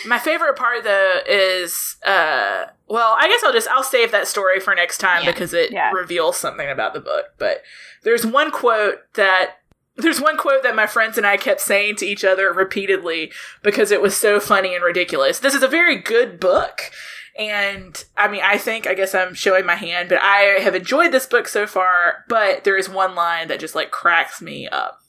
[0.05, 4.59] My favorite part though is uh well, I guess I'll just I'll save that story
[4.59, 5.31] for next time Yeah.
[5.31, 5.91] because it Yeah.
[5.91, 7.25] reveals something about the book.
[7.37, 7.61] But
[8.03, 9.57] there's one quote that
[9.95, 13.31] there's one quote that my friends and I kept saying to each other repeatedly
[13.63, 15.39] because it was so funny and ridiculous.
[15.39, 16.91] This is a very good book.
[17.37, 21.11] And I mean, I think, I guess I'm showing my hand, but I have enjoyed
[21.11, 22.25] this book so far.
[22.27, 25.01] But there is one line that just like cracks me up.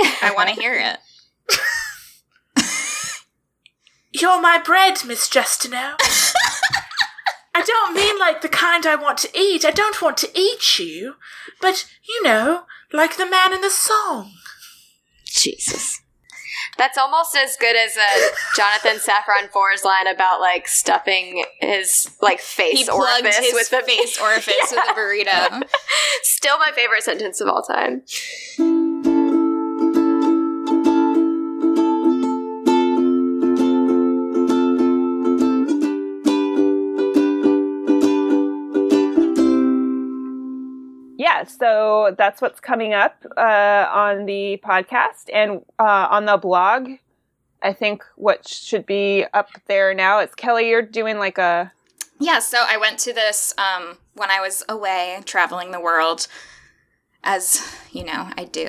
[0.00, 0.98] I want to hear it.
[4.12, 5.94] You're my bread, Miss Justineau.
[7.54, 9.64] I don't mean like the kind I want to eat.
[9.64, 11.14] I don't want to eat you.
[11.60, 14.32] But, you know, like the man in the song.
[15.26, 16.01] Jesus.
[16.78, 22.40] That's almost as good as uh, Jonathan Safran Foer's line about like stuffing his like
[22.40, 25.62] face He orifice his with the face orifice with a burrito.
[26.22, 28.02] Still my favorite sentence of all time.
[41.42, 46.90] Yeah, so that's what's coming up uh, on the podcast and uh, on the blog.
[47.62, 50.68] I think what should be up there now is Kelly.
[50.68, 51.72] You're doing like a
[52.18, 56.26] Yeah, so I went to this um, when I was away traveling the world,
[57.24, 58.68] as you know, I do.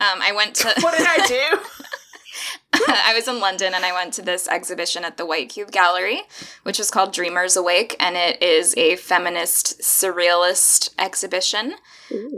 [0.00, 0.72] Um, I went to.
[0.80, 1.58] What did I do?
[2.72, 6.22] I was in London and I went to this exhibition at the White Cube Gallery,
[6.62, 11.74] which is called Dreamers Awake, and it is a feminist surrealist exhibition,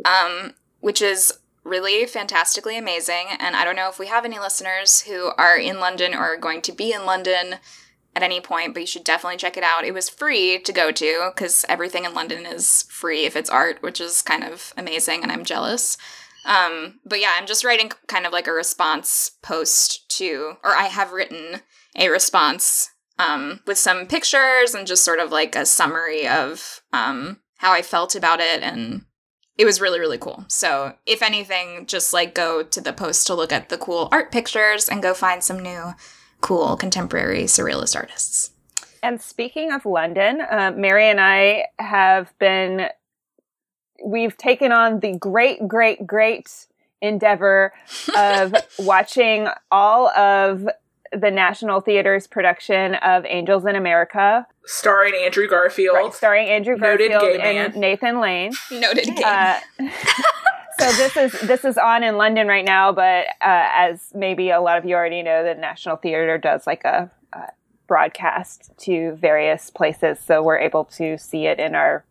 [0.04, 1.32] um, which is
[1.64, 3.26] really fantastically amazing.
[3.38, 6.36] And I don't know if we have any listeners who are in London or are
[6.36, 7.56] going to be in London
[8.16, 9.84] at any point, but you should definitely check it out.
[9.84, 13.82] It was free to go to because everything in London is free if it's art,
[13.82, 15.96] which is kind of amazing, and I'm jealous.
[16.44, 20.84] Um, but yeah, I'm just writing kind of like a response post to, or I
[20.84, 21.60] have written
[21.96, 27.40] a response um, with some pictures and just sort of like a summary of um,
[27.58, 28.62] how I felt about it.
[28.62, 29.04] And
[29.58, 30.44] it was really, really cool.
[30.48, 34.32] So if anything, just like go to the post to look at the cool art
[34.32, 35.92] pictures and go find some new
[36.40, 38.52] cool contemporary surrealist artists.
[39.02, 42.88] And speaking of London, uh, Mary and I have been,
[44.04, 46.66] we've taken on the great, great, great
[47.00, 47.72] endeavor
[48.16, 50.68] of watching all of
[51.12, 55.96] the National Theater's production of Angels in America, Starring Andrew Garfield.
[55.96, 57.74] right, starring Andrew Noted Garfield gay and.
[57.74, 58.52] Nathan Lane.
[58.70, 59.24] Noted game.
[59.24, 59.58] Uh,
[60.78, 64.60] so this is this is on in London right now, but uh, as maybe a
[64.60, 67.10] lot of you already know, the National Theatre does like a,
[67.88, 72.04] broadcast to various places, so we're able to see it in our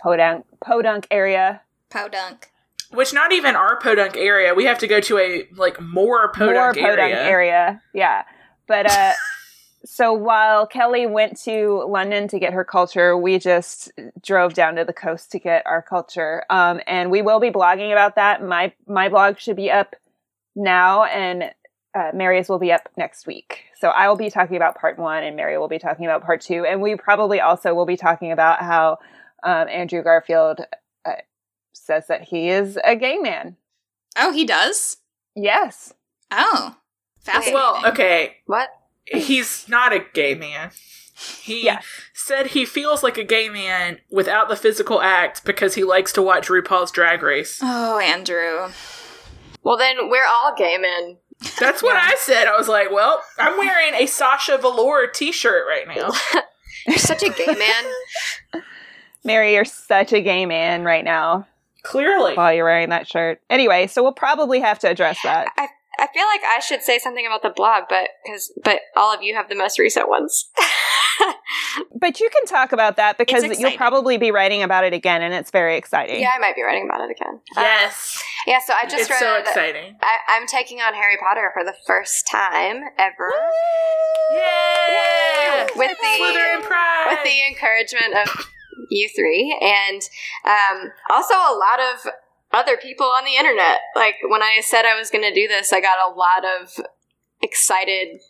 [0.00, 1.62] podunk podunk area.
[1.90, 2.50] Podunk.
[2.90, 4.54] Which not even our podunk area.
[4.54, 7.22] We have to go to a like more podunk, more podunk area.
[7.22, 7.82] area.
[7.92, 8.22] Yeah,
[8.66, 9.12] but uh,
[9.84, 13.90] so while Kelly went to London to get her culture, we just
[14.22, 16.44] drove down to the coast to get our culture.
[16.50, 18.42] Um, and we will be blogging about that.
[18.42, 19.96] My my blog should be up
[20.54, 21.50] now, and
[21.94, 23.64] uh, Mary's will be up next week.
[23.78, 26.40] So I will be talking about part one, and Mary will be talking about part
[26.40, 28.98] two, and we probably also will be talking about how
[29.42, 30.60] um, Andrew Garfield
[31.04, 31.12] uh,
[31.72, 33.56] says that he is a gay man.
[34.16, 34.98] Oh, he does?
[35.34, 35.92] Yes.
[36.30, 36.76] Oh.
[37.20, 37.54] Fascinating.
[37.54, 38.36] Well, okay.
[38.46, 38.70] What?
[39.04, 40.70] He's not a gay man.
[41.40, 41.84] He Yes.
[42.12, 46.22] said he feels like a gay man without the physical act because he likes to
[46.22, 47.60] watch RuPaul's Drag Race.
[47.62, 48.68] Oh, Andrew.
[49.62, 51.16] Well, then we're all gay men.
[51.58, 52.46] That's what I said.
[52.46, 56.12] I was like, well, I'm wearing a Sasha Velour t shirt right now.
[56.86, 57.84] You're such a gay man.
[59.26, 61.46] Mary, you're such a gay man right now.
[61.82, 62.34] Clearly.
[62.34, 63.40] while you're wearing that shirt.
[63.48, 65.46] Anyway, so we'll probably have to address that.
[65.56, 69.14] I I feel like I should say something about the blog, but because but all
[69.14, 70.50] of you have the most recent ones.
[71.98, 75.32] But you can talk about that because you'll probably be writing about it again, and
[75.34, 76.20] it's very exciting.
[76.20, 77.34] yeah, I might be writing about it again.
[77.56, 78.22] Um, yes.
[78.46, 79.18] yeah, so I just It's read.
[79.20, 79.96] so exciting.
[80.02, 83.30] I, I'm taking on Harry Potter for the first time ever
[84.30, 85.66] Yay!
[85.76, 87.06] with the Slytherin pride.
[87.10, 88.46] with the encouragement of
[88.90, 90.02] you three, and
[90.44, 92.12] um, also a lot of
[92.52, 93.78] other people on the internet.
[93.94, 96.80] Like when I said I was going to do this, I got a lot of
[97.42, 98.20] excited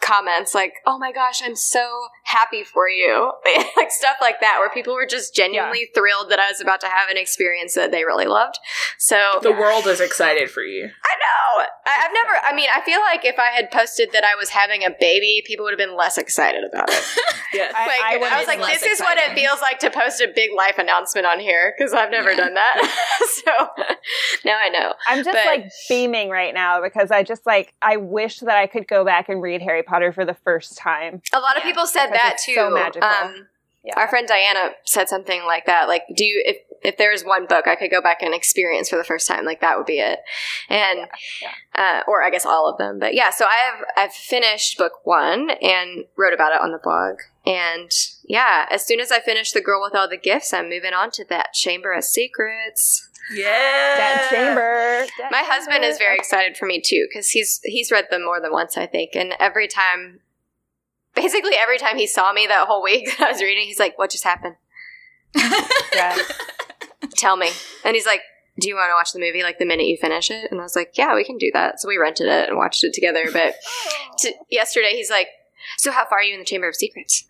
[0.00, 3.32] comments like oh my gosh i'm so happy for you
[3.76, 6.86] like stuff like that where people were just genuinely thrilled that i was about to
[6.86, 8.58] have an experience that they really loved
[8.98, 10.84] so the world is excited for you.
[10.84, 11.64] I know.
[11.86, 12.38] I, I've never.
[12.44, 15.42] I mean, I feel like if I had posted that I was having a baby,
[15.46, 17.04] people would have been less excited about it.
[17.54, 17.72] Yes.
[17.74, 20.20] I- Like, I, would've was like, less this is what it feels like to post
[20.20, 22.36] a big life announcement on here because I've never Yeah.
[22.36, 23.20] done that.
[23.46, 23.52] so
[24.44, 24.92] now I know.
[25.08, 28.66] I'm just But- like beaming right now because I just like I wish that I
[28.66, 31.22] could go back and read Harry Potter for the first time.
[31.32, 32.54] A lot of Yeah, people said that too.
[32.54, 33.08] so magical.
[33.08, 33.46] Um,
[33.88, 33.94] Yeah.
[33.96, 35.88] Our friend Diana said something like that.
[35.88, 38.88] Like, do you if if there was one book I could go back and experience
[38.90, 40.20] for the first time, like that would be it.
[40.68, 41.08] And
[41.74, 42.98] Uh, or I guess all of them.
[42.98, 46.78] But yeah, so I have I've finished book one and wrote about it on the
[46.78, 47.16] blog.
[47.46, 47.90] And
[48.24, 51.10] yeah, as soon as I finish the girl with all the gifts, I'm moving on
[51.12, 53.08] to that chamber of secrets.
[53.32, 53.96] Yeah.
[53.96, 55.06] Dead chamber.
[55.16, 58.40] Dead My husband is very excited for me too because he's he's read them more
[58.40, 60.20] than once, I think, and every time.
[61.20, 63.98] Basically, every time he saw me that whole week that I was reading, he's like,
[63.98, 64.56] "What just happened?
[65.94, 66.16] Yeah.
[67.16, 67.50] Tell me."
[67.84, 68.20] And he's like,
[68.60, 70.62] "Do you want to watch the movie like the minute you finish it?" And I
[70.62, 73.26] was like, "Yeah, we can do that." So we rented it and watched it together.
[73.32, 73.54] But
[74.18, 75.28] t- yesterday, he's like,
[75.76, 77.24] "So how far are you in the Chamber of Secrets?"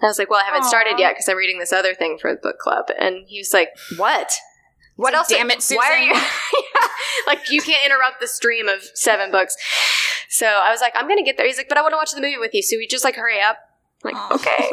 [0.00, 2.18] And I was like, "Well, I haven't started yet because I'm reading this other thing
[2.18, 4.32] for the book club." And he was like, "What?
[4.96, 5.28] What else?
[5.28, 5.78] "Damn it, Susan.
[5.78, 6.14] Why are you.
[7.26, 9.56] like you can't interrupt the stream of seven books?"
[10.28, 12.12] So I was like, "I'm gonna get there." He's like, "But I want to watch
[12.12, 13.56] the movie with you, so we just like hurry up."
[14.04, 14.34] I'm like, Aw.
[14.34, 14.70] okay,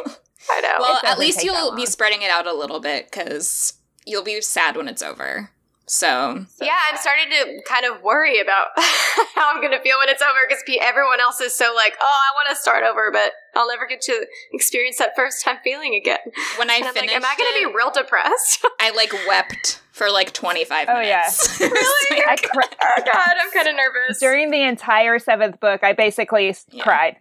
[0.51, 0.75] I know.
[0.79, 3.73] Well, at least you'll be spreading it out a little bit because
[4.05, 5.51] you'll be sad when it's over.
[5.89, 10.07] So yeah, I'm starting to kind of worry about how I'm going to feel when
[10.07, 13.31] it's over because everyone else is so like, oh, I want to start over, but
[13.55, 16.19] I'll never get to experience that first time feeling again.
[16.57, 18.63] when I And I'm finished, like, am I going to it, be real depressed?
[18.79, 21.29] I like wept for like 25 Oh, yeah.
[21.59, 22.23] Really?
[22.27, 24.19] I cr- oh God, I'm kind of nervous.
[24.19, 26.83] during the entire seventh book, I basically Yeah.
[26.83, 27.17] cried.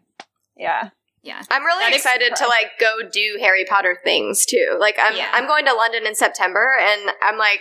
[0.57, 0.91] Yeah.
[1.23, 1.43] yeah.
[1.51, 4.77] I'm really That is excited to like go do Harry Potter things too.
[4.81, 5.31] Like I'm Yeah.
[5.35, 7.61] I'm going to London in September, and I'm like.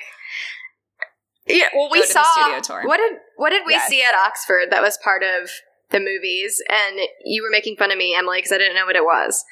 [1.50, 2.82] Yeah, well, we Go to the saw studio tour.
[2.86, 3.88] what did what did we Yes.
[3.88, 5.50] see at Oxford that was part of
[5.92, 8.98] the movies, and you were making fun of me, Emily, because I didn't know what
[8.98, 9.46] it was.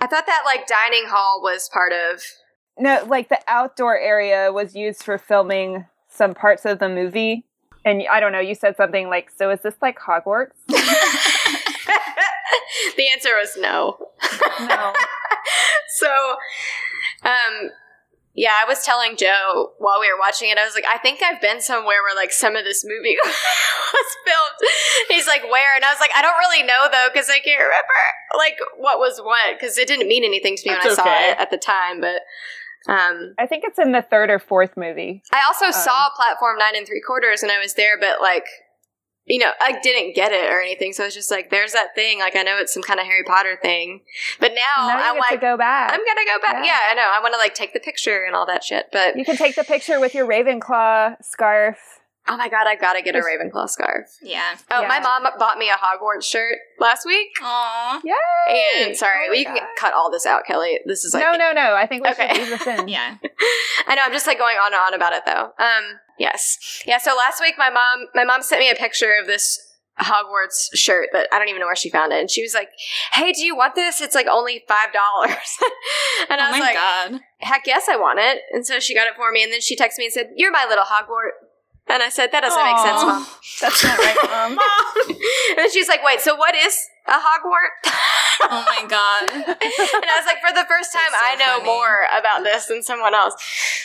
[0.00, 2.22] I thought that like dining hall was part of.
[2.78, 7.44] No, like the outdoor area was used for filming some parts of the movie.
[7.84, 10.52] And I don't know, you said something like, so is this like Hogwarts?
[12.96, 13.98] the answer was no.
[14.60, 14.92] No.
[15.96, 16.08] so,
[17.24, 17.70] um,
[18.34, 21.20] yeah, I was telling Joe while we were watching it, I was like, I think
[21.22, 24.70] I've been somewhere where like some of this movie was filmed.
[25.08, 25.76] He's like, where?
[25.76, 27.98] And I was like, I don't really know though, because I can't remember
[28.38, 31.04] like what was what, because it didn't mean anything to me when I That's saw
[31.04, 32.00] it at the time.
[32.00, 32.22] But
[32.88, 35.22] um, I think it's in the third or fourth movie.
[35.32, 38.46] I also Um, saw Platform Nine and Three Quarters, and I was there, but like.
[39.24, 41.94] You know, I didn't get it or anything, so I was just like, there's that
[41.94, 42.18] thing.
[42.18, 44.00] Like, I know it's some kind of Harry Potter thing,
[44.40, 45.92] but now, now I'm like, to go back.
[45.92, 46.64] I'm gonna go back.
[46.64, 46.72] Yeah.
[46.72, 47.08] Yeah, I know.
[47.08, 48.86] I want to like take the picture and all that shit.
[48.92, 52.00] But you can take the picture with your Ravenclaw scarf.
[52.28, 54.06] Oh my god, I've gotta get a Ravenclaw scarf.
[54.22, 54.54] Yeah.
[54.70, 54.88] Oh, Yeah.
[54.88, 57.28] my mom bought me a Hogwarts shirt last week.
[57.42, 58.00] Aw.
[58.04, 58.86] Yay!
[58.86, 60.78] And sorry, Oh my we can cut all this out, Kelly.
[60.86, 61.74] This is like no, no, no.
[61.74, 62.28] I think we Okay.
[62.28, 62.88] should leave this in.
[62.88, 63.16] Yeah.
[63.86, 64.02] I know.
[64.04, 65.50] I'm just like going on and on about it though.
[65.58, 65.84] Um,
[66.18, 66.98] yes, yeah.
[66.98, 69.58] So last week, my mom, my mom sent me a picture of this
[70.00, 72.68] Hogwarts shirt that I don't even know where she found it, and she was like,
[73.12, 74.00] "Hey, do you want this?
[74.00, 75.36] It's like only five dollars."
[76.30, 77.20] and I oh was my like, god.
[77.40, 78.38] heck yes, I want it.
[78.52, 80.50] And so she got it for me, and then she texted me and said, "You're
[80.50, 81.34] my little Hogwart."
[81.88, 83.26] And I said, "That doesn't make sense, mom."
[83.60, 84.54] That's not right, Mom.
[84.60, 85.16] Mom.
[85.58, 87.72] and she's like, "Wait, so what is a Hogwart?"
[88.44, 89.28] Oh my god.
[89.34, 91.64] and I was like, "For the first time, so I know funny.
[91.64, 93.34] more about this than someone else."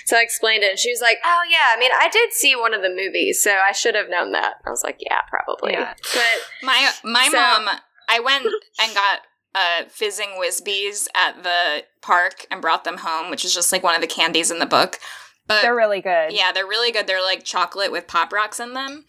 [0.05, 2.55] So I explained it, and she was like, "Oh yeah, I mean, I did see
[2.55, 5.73] one of the movies, so I should have known that." I was like, "Yeah, probably."
[5.73, 5.93] Yeah.
[6.13, 6.23] But
[6.63, 7.69] My my So- mom,
[8.07, 8.45] I went
[8.79, 9.21] and got
[9.55, 13.95] uh, fizzing Whizbees at the park and brought them home, which is just like one
[13.95, 14.99] of the candies in the book.
[15.47, 16.33] But They're really good.
[16.33, 17.07] yeah, they're really good.
[17.07, 19.05] They're like chocolate with pop rocks in them.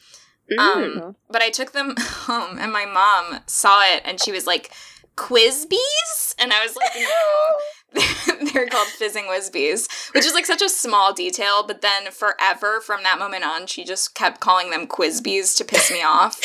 [0.50, 0.58] mm.
[0.58, 4.72] Um, but I took them home, and my mom saw it, and she was like,
[5.16, 8.00] "Quizbees," and I was like, "No,
[8.52, 13.02] They're called fizzing whizbees, which is like such a small detail, but then forever from
[13.02, 16.38] that moment on, she just kept calling them quizbees to piss me off.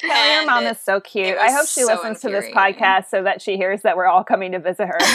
[0.00, 1.36] Kelly, your mom is so cute.
[1.38, 4.24] I hope she so listens to this podcast so that she hears that we're all
[4.24, 4.98] coming to visit her.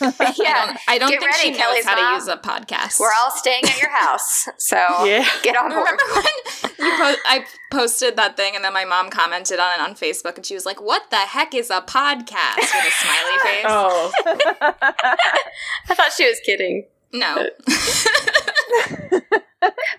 [0.02, 2.12] I don't, I don't think ready, she knows Kelly's how mom.
[2.12, 2.98] to use a podcast.
[2.98, 5.28] We're all staying at your house, so Yeah.
[5.42, 5.88] get on board.
[5.90, 6.14] Remember
[6.78, 9.94] when you po- I posted that thing and then my mom commented on it on
[9.94, 13.64] Facebook and she was like, "What the heck is a podcast?" with a smiley face.
[13.68, 14.10] Oh,
[15.90, 16.86] I thought she was kidding.
[17.12, 17.46] No.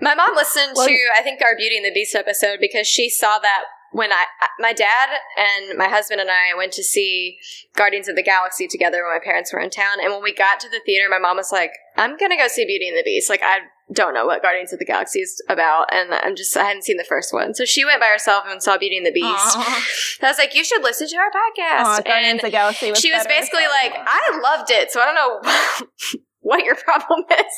[0.01, 3.07] My mom listened Well- to I think our Beauty and the Beast episode because she
[3.09, 4.25] saw that when I
[4.59, 7.37] my dad and my husband and I went to see
[7.75, 9.97] Guardians of the Galaxy together when my parents were in town.
[10.01, 12.47] And when we got to the theater my mom was like I'm going to go
[12.47, 13.29] see Beauty and the Beast.
[13.29, 13.59] Like I
[13.93, 16.97] don't know what Guardians of the Galaxy is about and I'm just I hadn't seen
[16.97, 17.53] the first one.
[17.53, 19.57] So she went by herself and saw Beauty and the Beast.
[19.57, 21.85] I was like you should listen to our podcast.
[21.85, 23.29] Aw, Guardians and of the Galaxy was she was better.
[23.29, 24.91] basically like I loved it.
[24.91, 27.55] So I don't know what your problem is.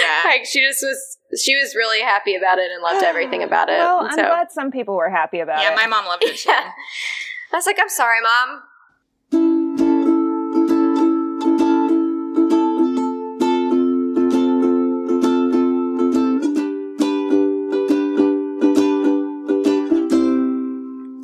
[0.00, 0.22] Yeah.
[0.24, 3.78] like she just was she was really happy about it and loved everything about it.
[3.78, 5.70] Well, I'm so glad some people were happy about Yeah, it.
[5.70, 6.50] Yeah, my mom loved it too.
[6.50, 6.70] Yeah.
[7.52, 8.62] I was like, I'm sorry, mom.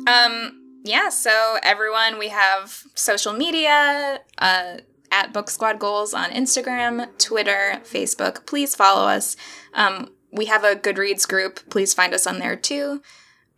[0.07, 4.77] Um, yeah, so everyone, we have social media uh,
[5.11, 8.45] at Book Squad Goals on Instagram, Twitter, Facebook.
[8.45, 9.35] Please follow us.
[9.73, 11.59] Um, we have a Goodreads group.
[11.69, 13.01] Please find us on there too.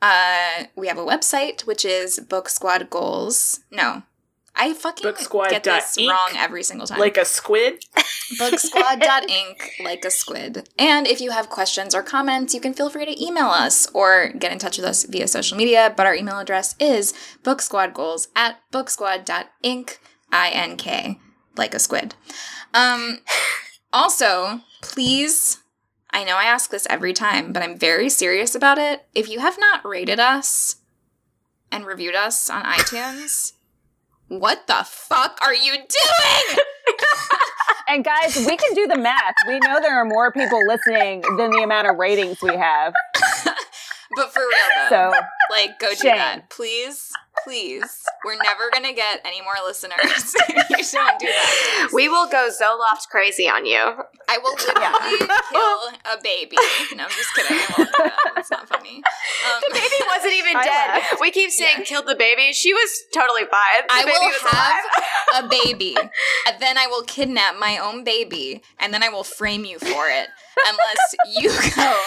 [0.02, 3.62] Uh, we have a website, which is Book Squad Goals.
[3.72, 4.04] No,
[4.56, 5.04] I fucking
[5.50, 6.10] get this inc.
[6.10, 7.00] wrong every single time.
[7.00, 7.86] like a squid.
[8.38, 10.70] Book booksquad.ink like a squid.
[10.78, 14.30] And if you have questions or comments, you can feel free to email us or
[14.30, 15.94] get in touch with us via social media.
[15.96, 17.14] But our email address is
[17.44, 20.00] booksquadgoals at Book booksquad.ink,
[20.32, 21.20] I-N-K,
[21.56, 22.16] like a squid.
[22.74, 23.20] Um,
[23.92, 25.60] also, please,
[26.12, 29.06] I know I ask this every time, but I'm very serious about it.
[29.14, 30.78] If you have not rated us
[31.72, 33.54] and reviewed us on iTunes,
[34.28, 36.58] what the fuck are you doing?
[37.86, 39.36] And guys, we can do the math.
[39.46, 42.94] We know there are more people listening than the amount of ratings we have.
[44.16, 45.20] But for real though, So
[45.52, 46.16] like go do Shame.
[46.18, 47.12] that, please,
[47.44, 48.04] please.
[48.26, 50.36] We're never gonna get any more listeners.
[50.50, 50.56] you
[50.92, 51.90] don't do that.
[51.94, 53.80] We will go Zoloft crazy on you.
[54.30, 56.58] I will literally kill a baby.
[56.96, 57.58] No, I'm just kidding.
[57.58, 58.32] I won't do that.
[58.36, 58.98] That's not funny.
[58.98, 60.66] Um, The baby wasn't even dead.
[60.66, 61.16] laughed.
[61.22, 62.54] We keep saying killed the baby.
[62.54, 63.88] She was totally fine.
[63.88, 65.46] The I will have alive.
[65.46, 65.96] a baby,
[66.48, 70.08] and then I will kidnap my own baby, and then I will frame you for
[70.10, 70.30] it,
[70.68, 72.04] unless you go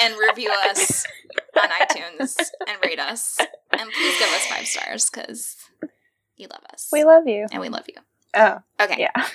[0.00, 1.04] and review us
[1.56, 2.36] on iTunes
[2.66, 3.38] and rate us,
[3.72, 5.56] and please give us five stars because
[6.36, 7.46] you love us we love you.
[7.52, 7.94] and we love you.
[8.36, 8.96] Oh, Okay.
[8.98, 9.28] yeah.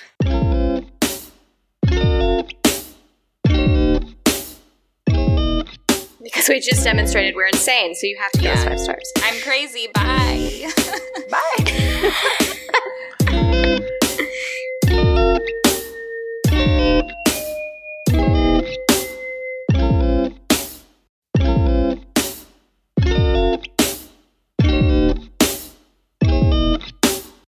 [6.22, 9.12] Because we just demonstrated we're insane, so you have to give us five stars.
[9.22, 9.88] I'm crazy.
[9.94, 10.70] Bye.
[16.52, 17.06] Bye.